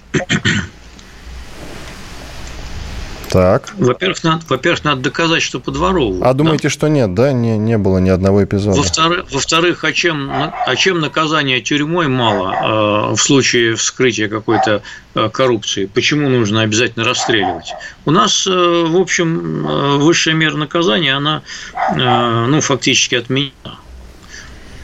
[3.33, 3.73] Так.
[3.79, 6.23] Во-первых, надо, во-первых, надо доказать, что подворовывают.
[6.23, 6.69] А думаете, да?
[6.69, 7.33] что нет, да?
[7.33, 8.77] Не, не было ни одного эпизода.
[8.77, 14.83] Во-вторых, во-вторых а, чем, а чем наказание тюрьмой мало э, в случае вскрытия какой-то
[15.15, 15.87] э, коррупции?
[15.87, 17.73] Почему нужно обязательно расстреливать?
[18.05, 21.41] У нас, э, в общем, э, высшая мера наказания, она,
[21.73, 23.79] э, ну, фактически отменена.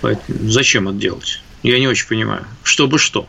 [0.00, 1.42] Поэтому зачем это делать?
[1.62, 2.46] Я не очень понимаю.
[2.62, 3.28] Чтобы что?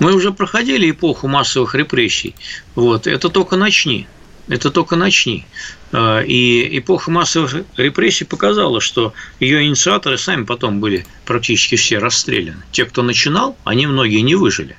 [0.00, 2.34] Мы уже проходили эпоху массовых репрессий.
[2.74, 4.08] Вот, это только начни.
[4.48, 5.44] Это только начни.
[5.92, 12.62] А, и эпоха массовых репрессий показала, что ее инициаторы сами потом были практически все расстреляны.
[12.70, 14.76] Те, кто начинал, они многие не выжили.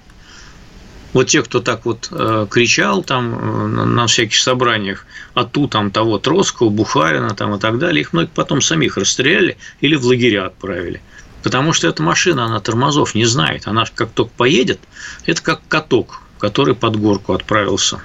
[1.13, 5.89] Вот те, кто так вот э, кричал там э, на всяких собраниях, а ту там
[5.89, 10.45] того Троцкого, Бухарина там и так далее, их многие потом самих расстреляли или в лагеря
[10.45, 11.01] отправили.
[11.43, 13.67] Потому что эта машина, она тормозов не знает.
[13.67, 14.79] Она как только поедет,
[15.25, 18.01] это как каток, который под горку отправился.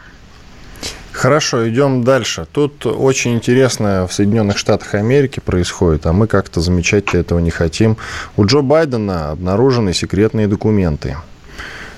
[1.12, 2.46] Хорошо, идем дальше.
[2.50, 7.98] Тут очень интересное в Соединенных Штатах Америки происходит, а мы как-то замечать этого не хотим.
[8.36, 11.16] У Джо Байдена обнаружены секретные документы.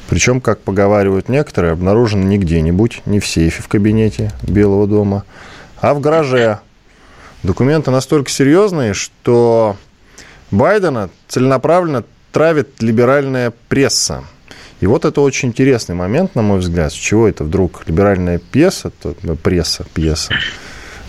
[0.09, 5.25] Причем, как поговаривают некоторые, обнаружены не где-нибудь, не в сейфе в кабинете Белого дома,
[5.81, 6.59] а в гараже.
[7.43, 9.77] Документы настолько серьезные, что
[10.51, 14.25] Байдена целенаправленно травит либеральная пресса.
[14.85, 18.93] И вот это очень интересный момент, на мой взгляд, с чего это вдруг либеральная пьеса,
[19.23, 20.35] ну, пресса, пьеса,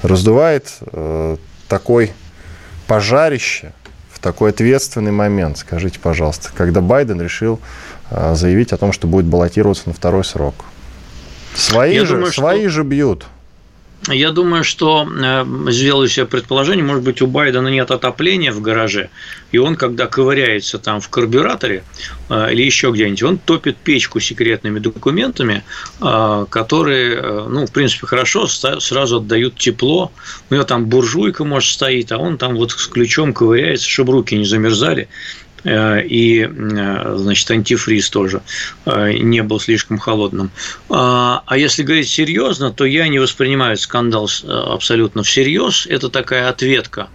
[0.01, 1.35] раздувает э,
[1.67, 2.13] такой
[2.87, 3.73] пожарище
[4.13, 7.59] в такой ответственный момент, скажите, пожалуйста, когда Байден решил
[8.11, 10.55] э, заявить о том, что будет баллотироваться на второй срок.
[11.53, 12.69] Свои, же, думаю, свои что...
[12.69, 13.25] же бьют.
[14.07, 19.09] Я думаю, что э, сделаю себе предположение, может быть, у Байдена нет отопления в гараже,
[19.51, 21.83] и он, когда ковыряется там в карбюраторе
[22.29, 25.63] э, или еще где-нибудь, он топит печку секретными документами,
[26.01, 30.11] э, которые, ну, в принципе, хорошо, сразу отдают тепло.
[30.49, 34.37] У него там буржуйка, может, стоит, а он там вот с ключом ковыряется, чтобы руки
[34.37, 35.07] не замерзали.
[35.65, 38.41] Э, и, э, значит, антифриз тоже
[38.85, 40.51] э, не был слишком холодным.
[40.89, 45.87] А, а если говорить серьезно, то я не воспринимаю скандал абсолютно всерьез.
[45.87, 47.09] Это такая ответка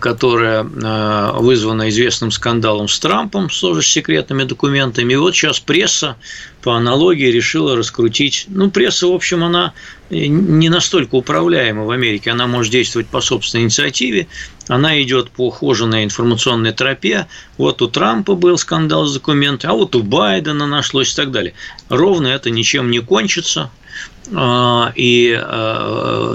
[0.00, 5.12] которая э, вызвана известным скандалом с Трампом, тоже с секретными документами.
[5.12, 6.16] И вот сейчас пресса
[6.62, 8.46] по аналогии решила раскрутить.
[8.48, 9.72] Ну, пресса, в общем, она
[10.10, 14.26] не настолько управляема в Америке, она может действовать по собственной инициативе,
[14.66, 17.28] она идет по ухоженной информационной тропе.
[17.56, 21.54] Вот у Трампа был скандал с документами, а вот у Байдена нашлось и так далее.
[21.88, 23.70] Ровно это ничем не кончится.
[24.32, 25.30] А, и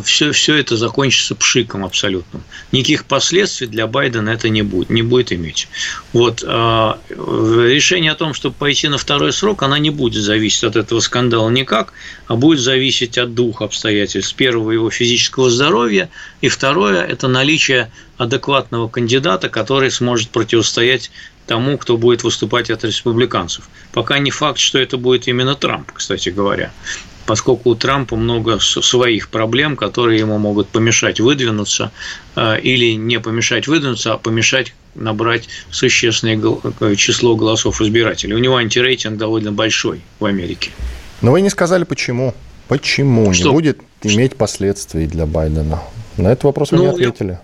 [0.04, 2.42] все, а, все это закончится пшиком абсолютно.
[2.72, 5.70] Никаких последствий для Байдена это не будет, не будет иметь.
[6.12, 6.44] Вот.
[6.46, 11.00] А, решение о том, чтобы пойти на второй срок, она не будет зависеть от этого
[11.00, 11.94] скандала никак,
[12.28, 14.36] а будет зависеть от двух обстоятельств.
[14.36, 16.10] Первого– его физического здоровья,
[16.42, 21.12] и второе– это наличие адекватного кандидата, который сможет противостоять
[21.48, 23.70] тому, кто будет выступать от республиканцев.
[23.94, 26.74] Пока не факт, что это будет именно Трамп, кстати говоря
[27.26, 31.92] поскольку у Трампа много своих проблем, которые ему могут помешать выдвинуться
[32.36, 36.40] э, или не помешать выдвинуться, а помешать набрать существенное
[36.80, 38.34] э, число голосов избирателей.
[38.34, 40.72] У него антирейтинг довольно большой в Америке.
[41.22, 42.34] Но вы не сказали, почему.
[42.68, 43.50] Почему Что?
[43.50, 45.84] не будет иметь последствий для Байдена?
[46.18, 47.40] На этот вопрос вы ну, не ответили.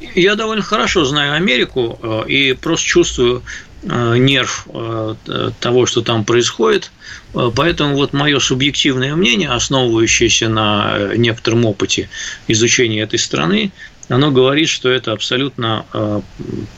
[0.00, 3.42] Я, я довольно хорошо знаю Америку э, и просто чувствую
[3.82, 5.14] нерв э,
[5.60, 6.90] того, что там происходит.
[7.34, 12.08] Э, поэтому вот мое субъективное мнение, основывающееся на некотором опыте
[12.48, 13.70] изучения этой страны,
[14.08, 15.84] оно говорит, что это абсолютно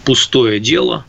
[0.04, 1.04] пустое дело,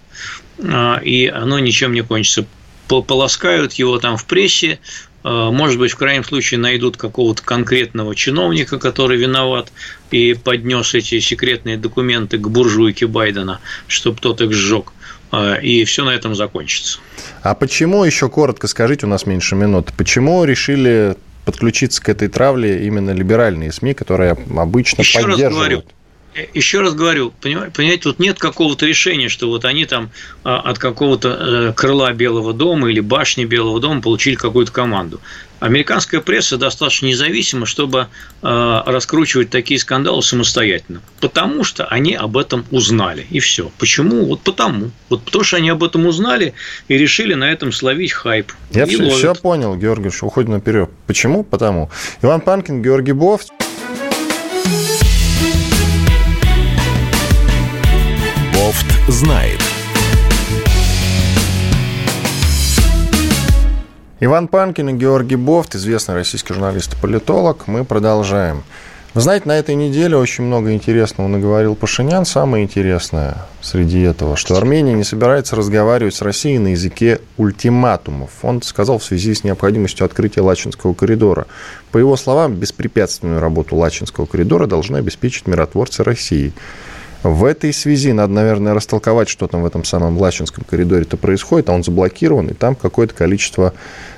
[0.59, 2.45] и оно ничем не кончится.
[2.87, 4.77] Полоскают его там в прессе,
[5.23, 9.71] может быть, в крайнем случае найдут какого-то конкретного чиновника, который виноват
[10.11, 14.93] и поднес эти секретные документы к буржуйке Байдена, чтобы тот их сжег.
[15.31, 16.99] А, и все на этом закончится.
[17.41, 21.15] А почему, еще коротко скажите, у нас меньше минут, почему решили
[21.45, 25.51] подключиться к этой травле именно либеральные СМИ, которые обычно еще поддерживают?
[25.51, 25.83] Раз говорю,
[26.53, 30.11] еще раз говорю, понимаете, тут нет какого-то решения, что вот они там
[30.43, 31.29] а, от какого-то
[31.69, 35.19] э, крыла Белого дома или башни Белого дома получили какую-то команду.
[35.61, 38.07] Американская пресса достаточно независима, чтобы
[38.41, 41.01] э, раскручивать такие скандалы самостоятельно.
[41.19, 43.27] Потому что они об этом узнали.
[43.29, 43.71] И все.
[43.77, 44.25] Почему?
[44.25, 44.89] Вот потому.
[45.09, 46.55] Вот потому что они об этом узнали
[46.87, 48.51] и решили на этом словить хайп.
[48.71, 50.89] Я все, все понял, Георгий, уходим наперед.
[51.05, 51.43] Почему?
[51.43, 51.91] Потому.
[52.23, 53.41] Иван Панкин, Георгий Бов.
[58.51, 59.59] Бофт знает.
[64.23, 67.65] Иван Панкин и Георгий Бофт, известный российский журналист и политолог.
[67.65, 68.61] Мы продолжаем.
[69.15, 72.23] Вы знаете, на этой неделе очень много интересного наговорил Пашинян.
[72.23, 78.29] Самое интересное среди этого, что Армения не собирается разговаривать с Россией на языке ультиматумов.
[78.43, 81.47] Он сказал в связи с необходимостью открытия Лачинского коридора.
[81.91, 86.53] По его словам, беспрепятственную работу Лачинского коридора должны обеспечить миротворцы России.
[87.23, 91.73] В этой связи надо, наверное, растолковать, что там в этом самом Лачинском коридоре-то происходит, а
[91.73, 93.73] он заблокирован, и там какое-то количество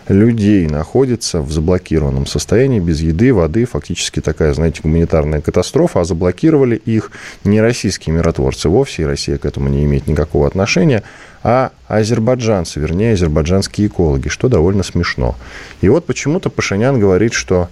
[0.08, 6.76] людей находится в заблокированном состоянии, без еды, воды, фактически такая, знаете, гуманитарная катастрофа, а заблокировали
[6.76, 7.12] их
[7.44, 11.04] не российские миротворцы вовсе, и Россия к этому не имеет никакого отношения,
[11.44, 15.36] а азербайджанцы, вернее, азербайджанские экологи, что довольно смешно.
[15.82, 17.70] И вот почему-то Пашинян говорит, что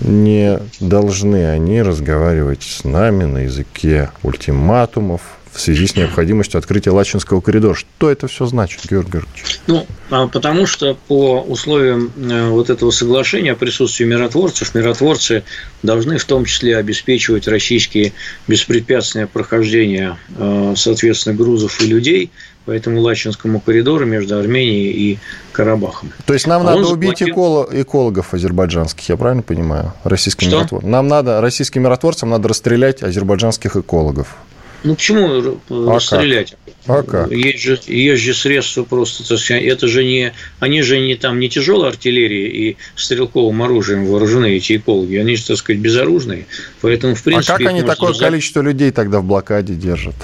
[0.00, 7.40] не должны они разговаривать с нами на языке ультиматумов в связи с необходимостью открытия Лачинского
[7.40, 7.74] коридора.
[7.74, 9.60] Что это все значит, Георгий Георгиевич?
[9.66, 15.44] Ну, а потому что по условиям э, вот этого соглашения о присутствии миротворцев, миротворцы
[15.82, 18.12] должны в том числе обеспечивать российские
[18.46, 22.30] беспрепятственное прохождение, э, соответственно, грузов и людей
[22.68, 25.18] по этому Лачинскому коридору между Арменией и
[25.52, 26.12] Карабахом.
[26.26, 27.66] То есть нам а надо убить заблокировал...
[27.72, 29.94] экологов азербайджанских, я правильно понимаю?
[30.04, 30.84] Российским миротвор...
[30.84, 34.36] Нам надо, российским миротворцам надо расстрелять азербайджанских экологов.
[34.84, 36.54] Ну, почему а расстрелять?
[36.86, 37.12] Как?
[37.12, 37.28] А?
[37.30, 41.40] Есть же, есть же средства просто, так сказать, это же не, они же не там
[41.40, 46.46] не тяжелой артиллерией и стрелковым оружием вооружены, эти экологи, они же, так сказать, безоружные,
[46.80, 47.52] поэтому, в принципе...
[47.52, 48.24] А как они такое за...
[48.24, 50.14] количество людей тогда в блокаде держат?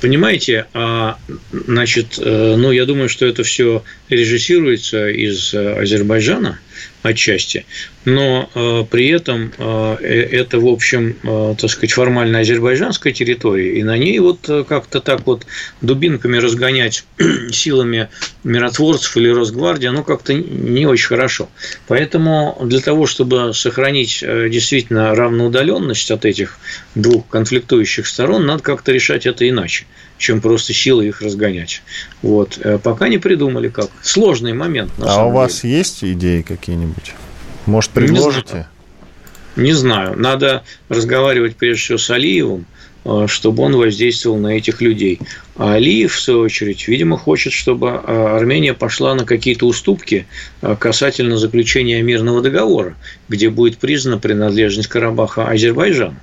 [0.00, 1.18] Понимаете, а,
[1.50, 6.58] значит, э, ну, я думаю, что это все режиссируется из э, Азербайджана
[7.02, 7.64] отчасти,
[8.06, 13.82] но э, при этом э, это, в общем, э, так сказать, формально азербайджанская территория, и
[13.82, 15.44] на ней вот э, как-то так вот
[15.80, 17.04] дубинками разгонять
[17.50, 18.08] силами
[18.44, 21.48] миротворцев или Росгвардии, оно как-то не очень хорошо.
[21.88, 26.58] Поэтому для того, чтобы сохранить э, действительно равноудаленность от этих
[26.94, 29.84] двух конфликтующих сторон, надо как-то решать это иначе
[30.18, 31.82] чем просто силой их разгонять.
[32.22, 32.58] Вот.
[32.62, 33.90] Э, пока не придумали как.
[34.00, 34.90] Сложный момент.
[34.98, 35.76] а у вас деле.
[35.76, 37.12] есть идеи какие-нибудь?
[37.66, 38.66] Может, предложите?
[39.56, 40.14] Не знаю.
[40.14, 40.18] не знаю.
[40.18, 42.66] Надо разговаривать прежде всего с Алиевым,
[43.04, 45.20] э, чтобы он воздействовал на этих людей.
[45.56, 50.26] А Алиев, в свою очередь, видимо, хочет, чтобы э, Армения пошла на какие-то уступки
[50.78, 52.96] касательно заключения мирного договора,
[53.28, 56.16] где будет признана принадлежность Карабаха Азербайджану.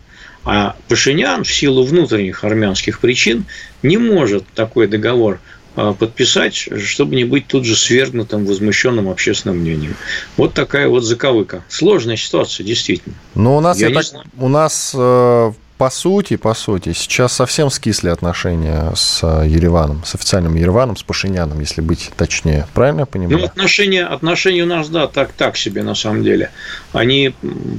[0.46, 3.46] А Пашинян в силу внутренних армянских причин
[3.82, 5.40] не может такой договор
[5.76, 9.96] подписать, чтобы не быть тут же свергнутым возмущенным общественным мнением.
[10.38, 11.64] Вот такая вот заковыка.
[11.70, 13.16] Сложная ситуация, действительно.
[13.36, 17.70] Но у нас, я я так, у нас э, по сути, по сути, сейчас совсем
[17.70, 22.68] скисли отношения с э, Ереваном, с официальным Ереваном, с Пашиняном, если быть точнее.
[22.74, 23.40] Правильно я понимаю?
[23.40, 26.52] Ну, отношения, отношения у нас, да, так, так себе на самом деле.
[26.94, 27.34] Они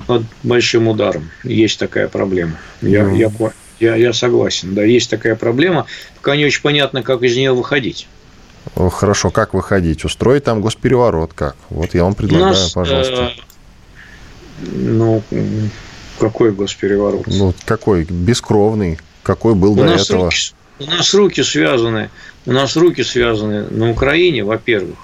[0.06, 1.30] под большим ударом.
[1.44, 2.58] Есть такая проблема.
[2.82, 3.16] Я, mm.
[3.16, 3.30] я,
[3.80, 4.74] я, я согласен.
[4.74, 5.86] Да, есть такая проблема.
[6.24, 8.08] Пока не очень понятно, как из нее выходить.
[8.74, 10.06] Хорошо, как выходить?
[10.06, 11.54] Устроить там госпереворот как?
[11.68, 13.32] Вот я вам предлагаю, нас, пожалуйста.
[14.62, 15.22] Э, ну,
[16.18, 17.26] какой госпереворот?
[17.26, 18.04] Ну, какой?
[18.04, 18.98] Бескровный.
[19.22, 20.24] Какой был у до этого?
[20.24, 22.08] Руки, у нас руки связаны.
[22.46, 24.96] У нас руки связаны на Украине, во-первых.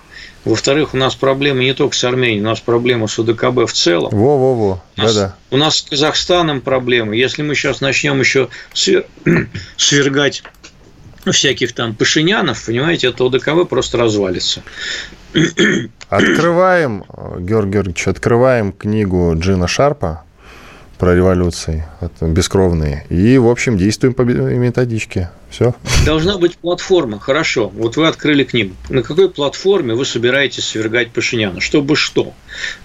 [0.46, 4.08] Во-вторых, у нас проблемы не только с Арменией, у нас проблемы с УДКБ в целом.
[4.10, 5.36] Во-во-во, да-да.
[5.50, 7.14] У нас с Казахстаном проблемы.
[7.14, 8.48] Если мы сейчас начнем еще
[9.76, 10.42] свергать
[11.24, 14.62] всяких там пашинянов, понимаете, это ОДКБ просто развалится.
[16.08, 17.04] Открываем,
[17.38, 20.24] Георгий Георгиевич, открываем книгу Джина Шарпа
[20.98, 21.86] про революции,
[22.20, 23.06] бескровные.
[23.08, 25.30] И, в общем, действуем по методичке.
[25.50, 25.74] Все.
[26.06, 27.18] Должна быть платформа.
[27.18, 27.68] Хорошо.
[27.74, 28.74] Вот вы открыли книгу.
[28.88, 31.60] На какой платформе вы собираетесь свергать Пашиняна?
[31.60, 32.34] Чтобы что?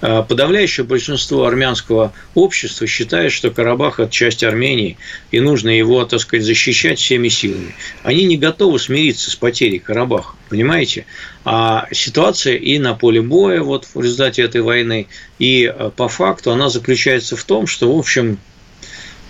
[0.02, 4.98] А, подавляющее большинство армянского общества считает, что Карабах– это часть Армении,
[5.30, 7.76] и нужно его, так сказать, защищать всеми силами.
[8.02, 11.06] Они не готовы смириться с потерей Карабаха, понимаете?
[11.44, 15.08] А ситуация и на поле боя вот в результате этой войны,
[15.38, 18.40] и э, по факту она заключается в том, что, в общем,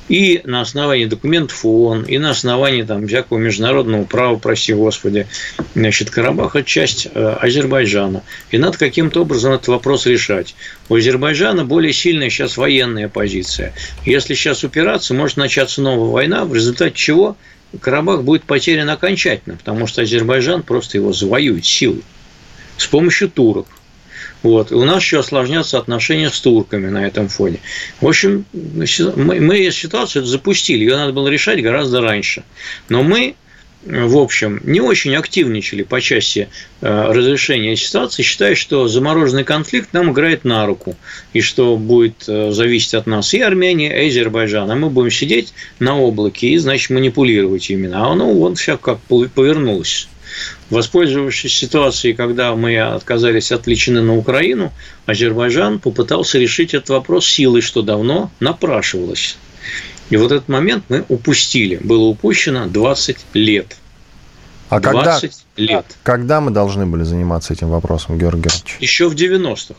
[0.07, 5.27] И на основании документов ООН, и на основании там, всякого международного права, прости господи,
[5.73, 8.21] значит, Карабах– это часть э, Азербайджана.
[8.51, 10.55] И надо каким-то образом этот вопрос решать.
[10.89, 13.73] У Азербайджана более сильная сейчас военная позиция.
[14.05, 17.35] Если сейчас упираться, может начаться новая война, в результате чего
[17.81, 22.03] Карабах будет потерян окончательно, потому что Азербайджан просто его завоюет силой
[22.77, 23.67] с помощью турок.
[24.45, 24.71] Вот.
[24.71, 27.61] И у нас еще осложнятся отношения с турками на этом фоне.
[27.99, 32.43] В общем, мы ситуацию запустили, ее надо было решать гораздо раньше.
[32.87, 33.33] Но мы
[33.85, 36.49] в общем, не очень активничали по части
[36.81, 40.95] э, разрешения ситуации, считая, что замороженный конфликт нам играет на руку,
[41.33, 44.71] и что будет э, зависеть от нас и Армения, и Азербайджан.
[44.71, 48.05] А мы будем сидеть на облаке и, значит, манипулировать именно.
[48.05, 50.07] А оно вот все как повернулось.
[50.69, 54.73] Воспользовавшись ситуацией, когда мы отказались отвлечены на Украину,
[55.05, 59.37] Азербайджан попытался решить этот вопрос силой, что давно напрашивалось.
[60.09, 61.77] И вот этот момент мы упустили.
[61.77, 63.77] Было упущено 20 лет.
[64.69, 65.21] А 20
[65.55, 65.85] когда, лет.
[66.03, 68.77] Когда мы должны были заниматься этим вопросом, Георгий Георгиевич?
[68.79, 69.75] Еще в 90-х.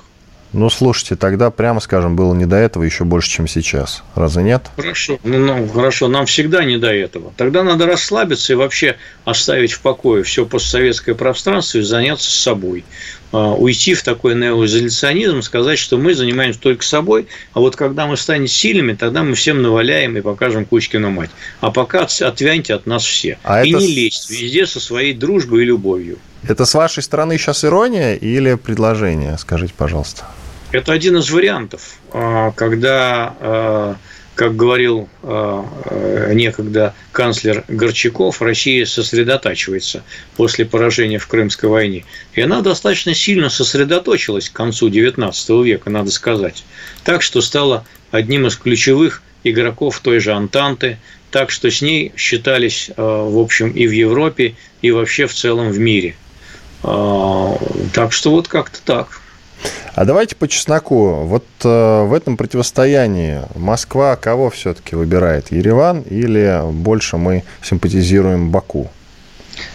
[0.52, 4.02] Ну, слушайте, тогда, прямо скажем, было не до этого еще больше, чем сейчас.
[4.14, 4.70] Разве нет?
[4.76, 5.18] Хорошо.
[5.22, 7.32] Ну, ну, хорошо, нам всегда не до этого.
[7.36, 12.84] Тогда надо расслабиться и вообще оставить в покое все постсоветское пространство и заняться собой.
[13.32, 18.16] А, уйти в такой неоизоляционизм, сказать, что мы занимаемся только собой, а вот когда мы
[18.16, 21.30] станем сильными, тогда мы всем наваляем и покажем Кучкину мать.
[21.60, 23.38] А пока отвяньте от нас все.
[23.42, 23.80] А и это...
[23.80, 26.18] не лезть везде со своей дружбой и любовью.
[26.48, 29.36] Это с вашей стороны сейчас ирония или предложение?
[29.38, 30.24] Скажите, пожалуйста.
[30.70, 33.96] Это один из вариантов, а, когда а,
[34.36, 40.02] как говорил э, э, некогда канцлер Горчаков, Россия сосредотачивается
[40.36, 42.04] после поражения в Крымской войне.
[42.34, 46.64] И она достаточно сильно сосредоточилась к концу XIX века, надо сказать.
[47.02, 50.98] Так что стала одним из ключевых игроков той же Антанты,
[51.30, 55.78] так что с ней считались, в общем, и в Европе, и вообще в целом в
[55.78, 56.14] мире.
[56.86, 59.20] Так что вот как-то так.
[59.94, 61.24] А давайте по чесноку.
[61.24, 65.50] Вот э, в этом противостоянии Москва кого все-таки выбирает?
[65.50, 68.90] Ереван или больше мы симпатизируем Баку?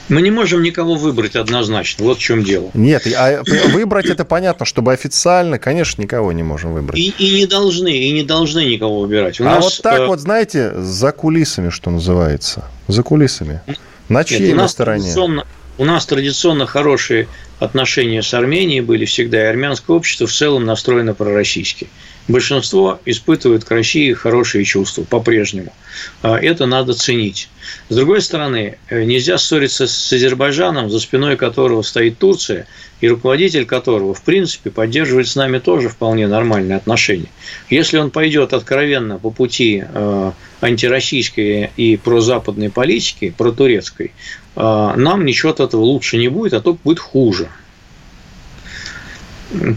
[0.10, 2.06] Мы не можем никого выбрать однозначно.
[2.06, 2.70] Вот в чем дело.
[2.74, 3.42] Нет, а
[3.74, 7.00] выбрать это понятно, чтобы официально, конечно, никого не можем выбрать.
[7.00, 9.40] И, и не должны, и не должны никого выбирать.
[9.40, 10.06] У а нас, вот так э...
[10.06, 12.66] вот, знаете, за кулисами, что называется.
[12.88, 13.62] За кулисами.
[14.08, 15.04] На чьей Нет, у нас стороне?
[15.04, 15.48] Традиционно,
[15.82, 17.28] у нас традиционно хорошие
[17.60, 21.88] отношения с Арменией были всегда, и армянское общество в целом настроено пророссийски.
[22.32, 25.74] Большинство испытывает к России хорошие чувства по-прежнему.
[26.22, 27.50] А это надо ценить.
[27.90, 32.68] С другой стороны, э, нельзя ссориться с Азербайджаном, за спиной которого стоит Турция,
[33.02, 37.30] и руководитель которого, в принципе, поддерживает с нами тоже вполне нормальные отношения.
[37.70, 44.14] Если он пойдет откровенно по пути э, антироссийской и прозападной политики, протурецкой,
[44.56, 47.50] э, нам ничего от этого лучше не будет, а только будет хуже.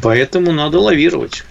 [0.03, 1.43] Поэтому надо лавировать.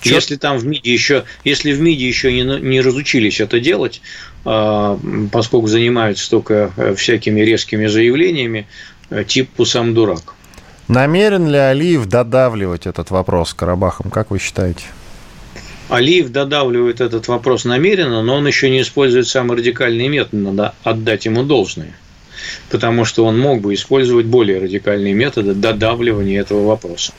[0.00, 0.14] Чё?
[0.14, 4.00] Если там в МИДе еще, если в МИДе еще не, не разучились это делать,
[4.44, 4.98] а,
[5.30, 8.66] поскольку занимаются только э, всякими резкими заявлениями,
[9.10, 10.34] э, типа сам дурак.
[10.88, 14.86] Намерен ли Алиев додавливать этот вопрос с Карабахом, как вы считаете?
[15.90, 21.26] Алиев додавливает этот вопрос намеренно, но он еще не использует самый радикальный метод, надо отдать
[21.26, 21.94] ему должное.
[22.70, 27.12] Потому что он мог бы использовать более радикальные методы додавливания этого вопроса.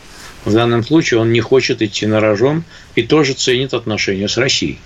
[0.45, 2.63] В данном случае он не хочет идти на рожон
[2.95, 4.79] и тоже ценит отношения с Россией.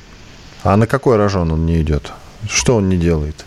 [0.64, 2.12] А на какой рожон он не идет?
[2.50, 3.46] Что он не делает?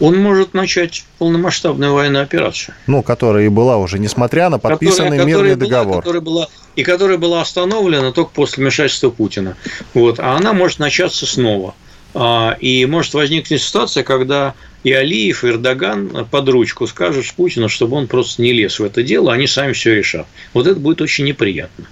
[0.00, 2.74] Он может начать полномасштабную военную операцию.
[2.86, 5.96] Ну, которая и была уже, несмотря на подписанный которая, мирный была, договор.
[5.98, 9.56] Которая была, и которая была остановлена только после вмешательства Путина.
[9.94, 10.18] Вот.
[10.18, 11.74] А она может начаться снова.
[12.14, 14.54] А, и может возникнуть ситуация, когда
[14.84, 19.02] и Алиев, и Эрдоган под ручку скажут Путину, чтобы он просто не лез в это
[19.02, 20.26] дело, они сами все решат.
[20.52, 21.86] Вот это будет очень неприятно.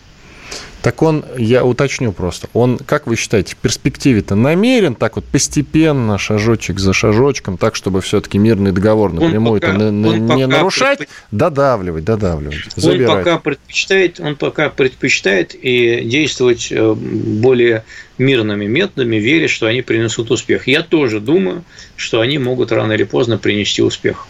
[0.82, 6.16] Так он, я уточню просто, он, как вы считаете, в перспективе-то намерен так вот постепенно,
[6.16, 11.16] шажочек за шажочком, так, чтобы все-таки мирный договор напрямую пока, на, на, не нарушать, предпоч...
[11.30, 13.10] додавливать, додавливать, забирать.
[13.10, 17.84] Он пока предпочитает, он пока предпочитает и действовать э, более
[18.20, 20.68] мирными методами, веря, что они принесут успех.
[20.68, 21.64] Я тоже думаю,
[21.96, 24.26] что они могут рано или поздно принести успех.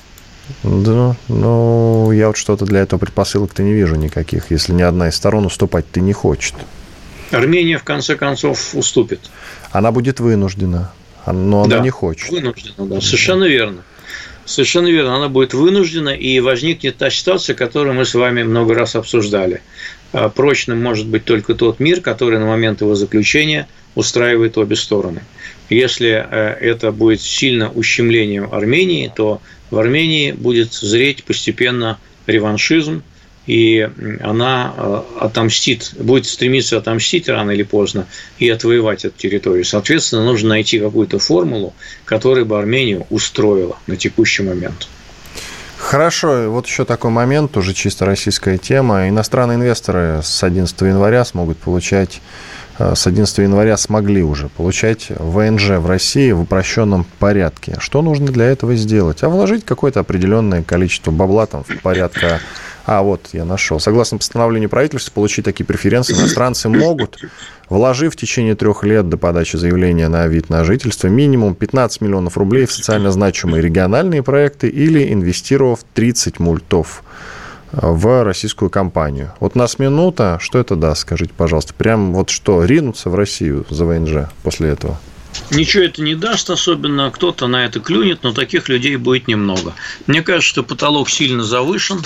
[0.63, 5.17] Да, ну, я вот что-то для этого предпосылок-то не вижу никаких, если ни одна из
[5.17, 6.55] сторон уступать-то не хочет.
[7.31, 9.21] Армения, в конце концов, уступит.
[9.71, 10.93] Она будет вынуждена,
[11.27, 12.31] но она да, не хочет.
[12.31, 13.83] Вынуждена, да, совершенно верно.
[14.45, 18.97] Совершенно верно, она будет вынуждена, и возникнет та ситуация, которую мы с вами много раз
[18.97, 19.63] обсуждали.
[20.13, 25.23] А, прочным может быть только тот мир, который на момент его заключения устраивает обе стороны.
[25.69, 33.03] Если э, это будет сильно ущемлением Армении, то в Армении будет зреть постепенно реваншизм,
[33.47, 33.89] и
[34.21, 38.07] она э, отомстит, будет стремиться отомстить рано или поздно
[38.39, 39.65] и отвоевать эту территорию.
[39.65, 41.75] Соответственно, нужно найти какую-то формулу,
[42.05, 44.89] которая бы Армению устроила на текущий момент.
[45.77, 49.09] Хорошо, вот еще такой момент, тоже чисто российская тема.
[49.09, 52.21] Иностранные инвесторы с 11 января смогут получать
[52.81, 57.77] с 11 января смогли уже получать ВНЖ в России в упрощенном порядке.
[57.79, 59.23] Что нужно для этого сделать?
[59.23, 62.41] А вложить какое-то определенное количество бабла там в порядка
[62.87, 63.79] а, вот я нашел.
[63.79, 67.19] Согласно постановлению правительства, получить такие преференции иностранцы могут,
[67.69, 72.37] вложив в течение трех лет до подачи заявления на вид на жительство минимум 15 миллионов
[72.37, 77.05] рублей в социально значимые региональные проекты или инвестировав 30 мультов
[77.73, 79.33] в российскую компанию.
[79.41, 81.75] Вот нас минута, что это даст, скажите, пожалуйста?
[81.75, 84.99] Прям вот что, ринуться в Россию за ВНЖ после этого?
[85.51, 89.75] Ничего это не даст особенно, кто-то на это клюнет, но таких людей будет немного.
[90.07, 92.03] Мне кажется, что потолок сильно завышен,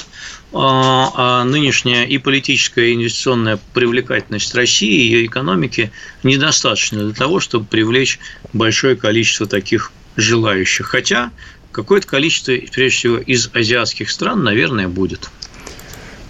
[0.52, 5.90] а, а нынешняя и политическая, и инвестиционная привлекательность России и ее экономики
[6.22, 8.18] недостаточно для того, чтобы привлечь
[8.52, 10.86] большое количество таких желающих.
[10.86, 11.30] Хотя
[11.72, 15.30] какое-то количество, прежде всего, из азиатских стран, наверное, будет.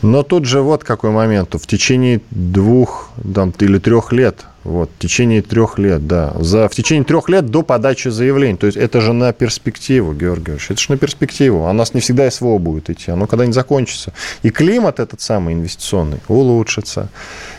[0.04, 1.54] Но тут же вот какой момент.
[1.54, 6.34] В течение двух там, или трех лет вот, в течение трех лет, да.
[6.38, 8.56] За, в течение трех лет до подачи заявлений.
[8.56, 10.70] То есть это же на перспективу, Георгий Георгиевич.
[10.70, 11.66] Это же на перспективу.
[11.66, 13.10] А у нас не всегда СВО будет идти.
[13.10, 14.14] Оно когда-нибудь закончится.
[14.42, 17.10] И климат этот самый инвестиционный улучшится.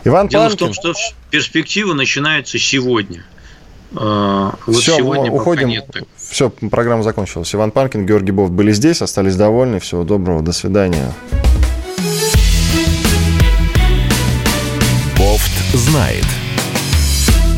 [0.04, 0.56] Иван Дело Панкин...
[0.56, 0.94] в том, что
[1.30, 3.24] перспектива начинается сегодня.
[3.96, 5.70] А, вот Все, сегодня уходим.
[5.70, 5.86] Нет
[6.18, 7.54] Все, программа закончилась.
[7.54, 9.80] Иван Панкин, Георгий Бов были здесь, остались довольны.
[9.80, 11.14] Всего доброго, до свидания.
[15.96, 16.35] Бофт знает.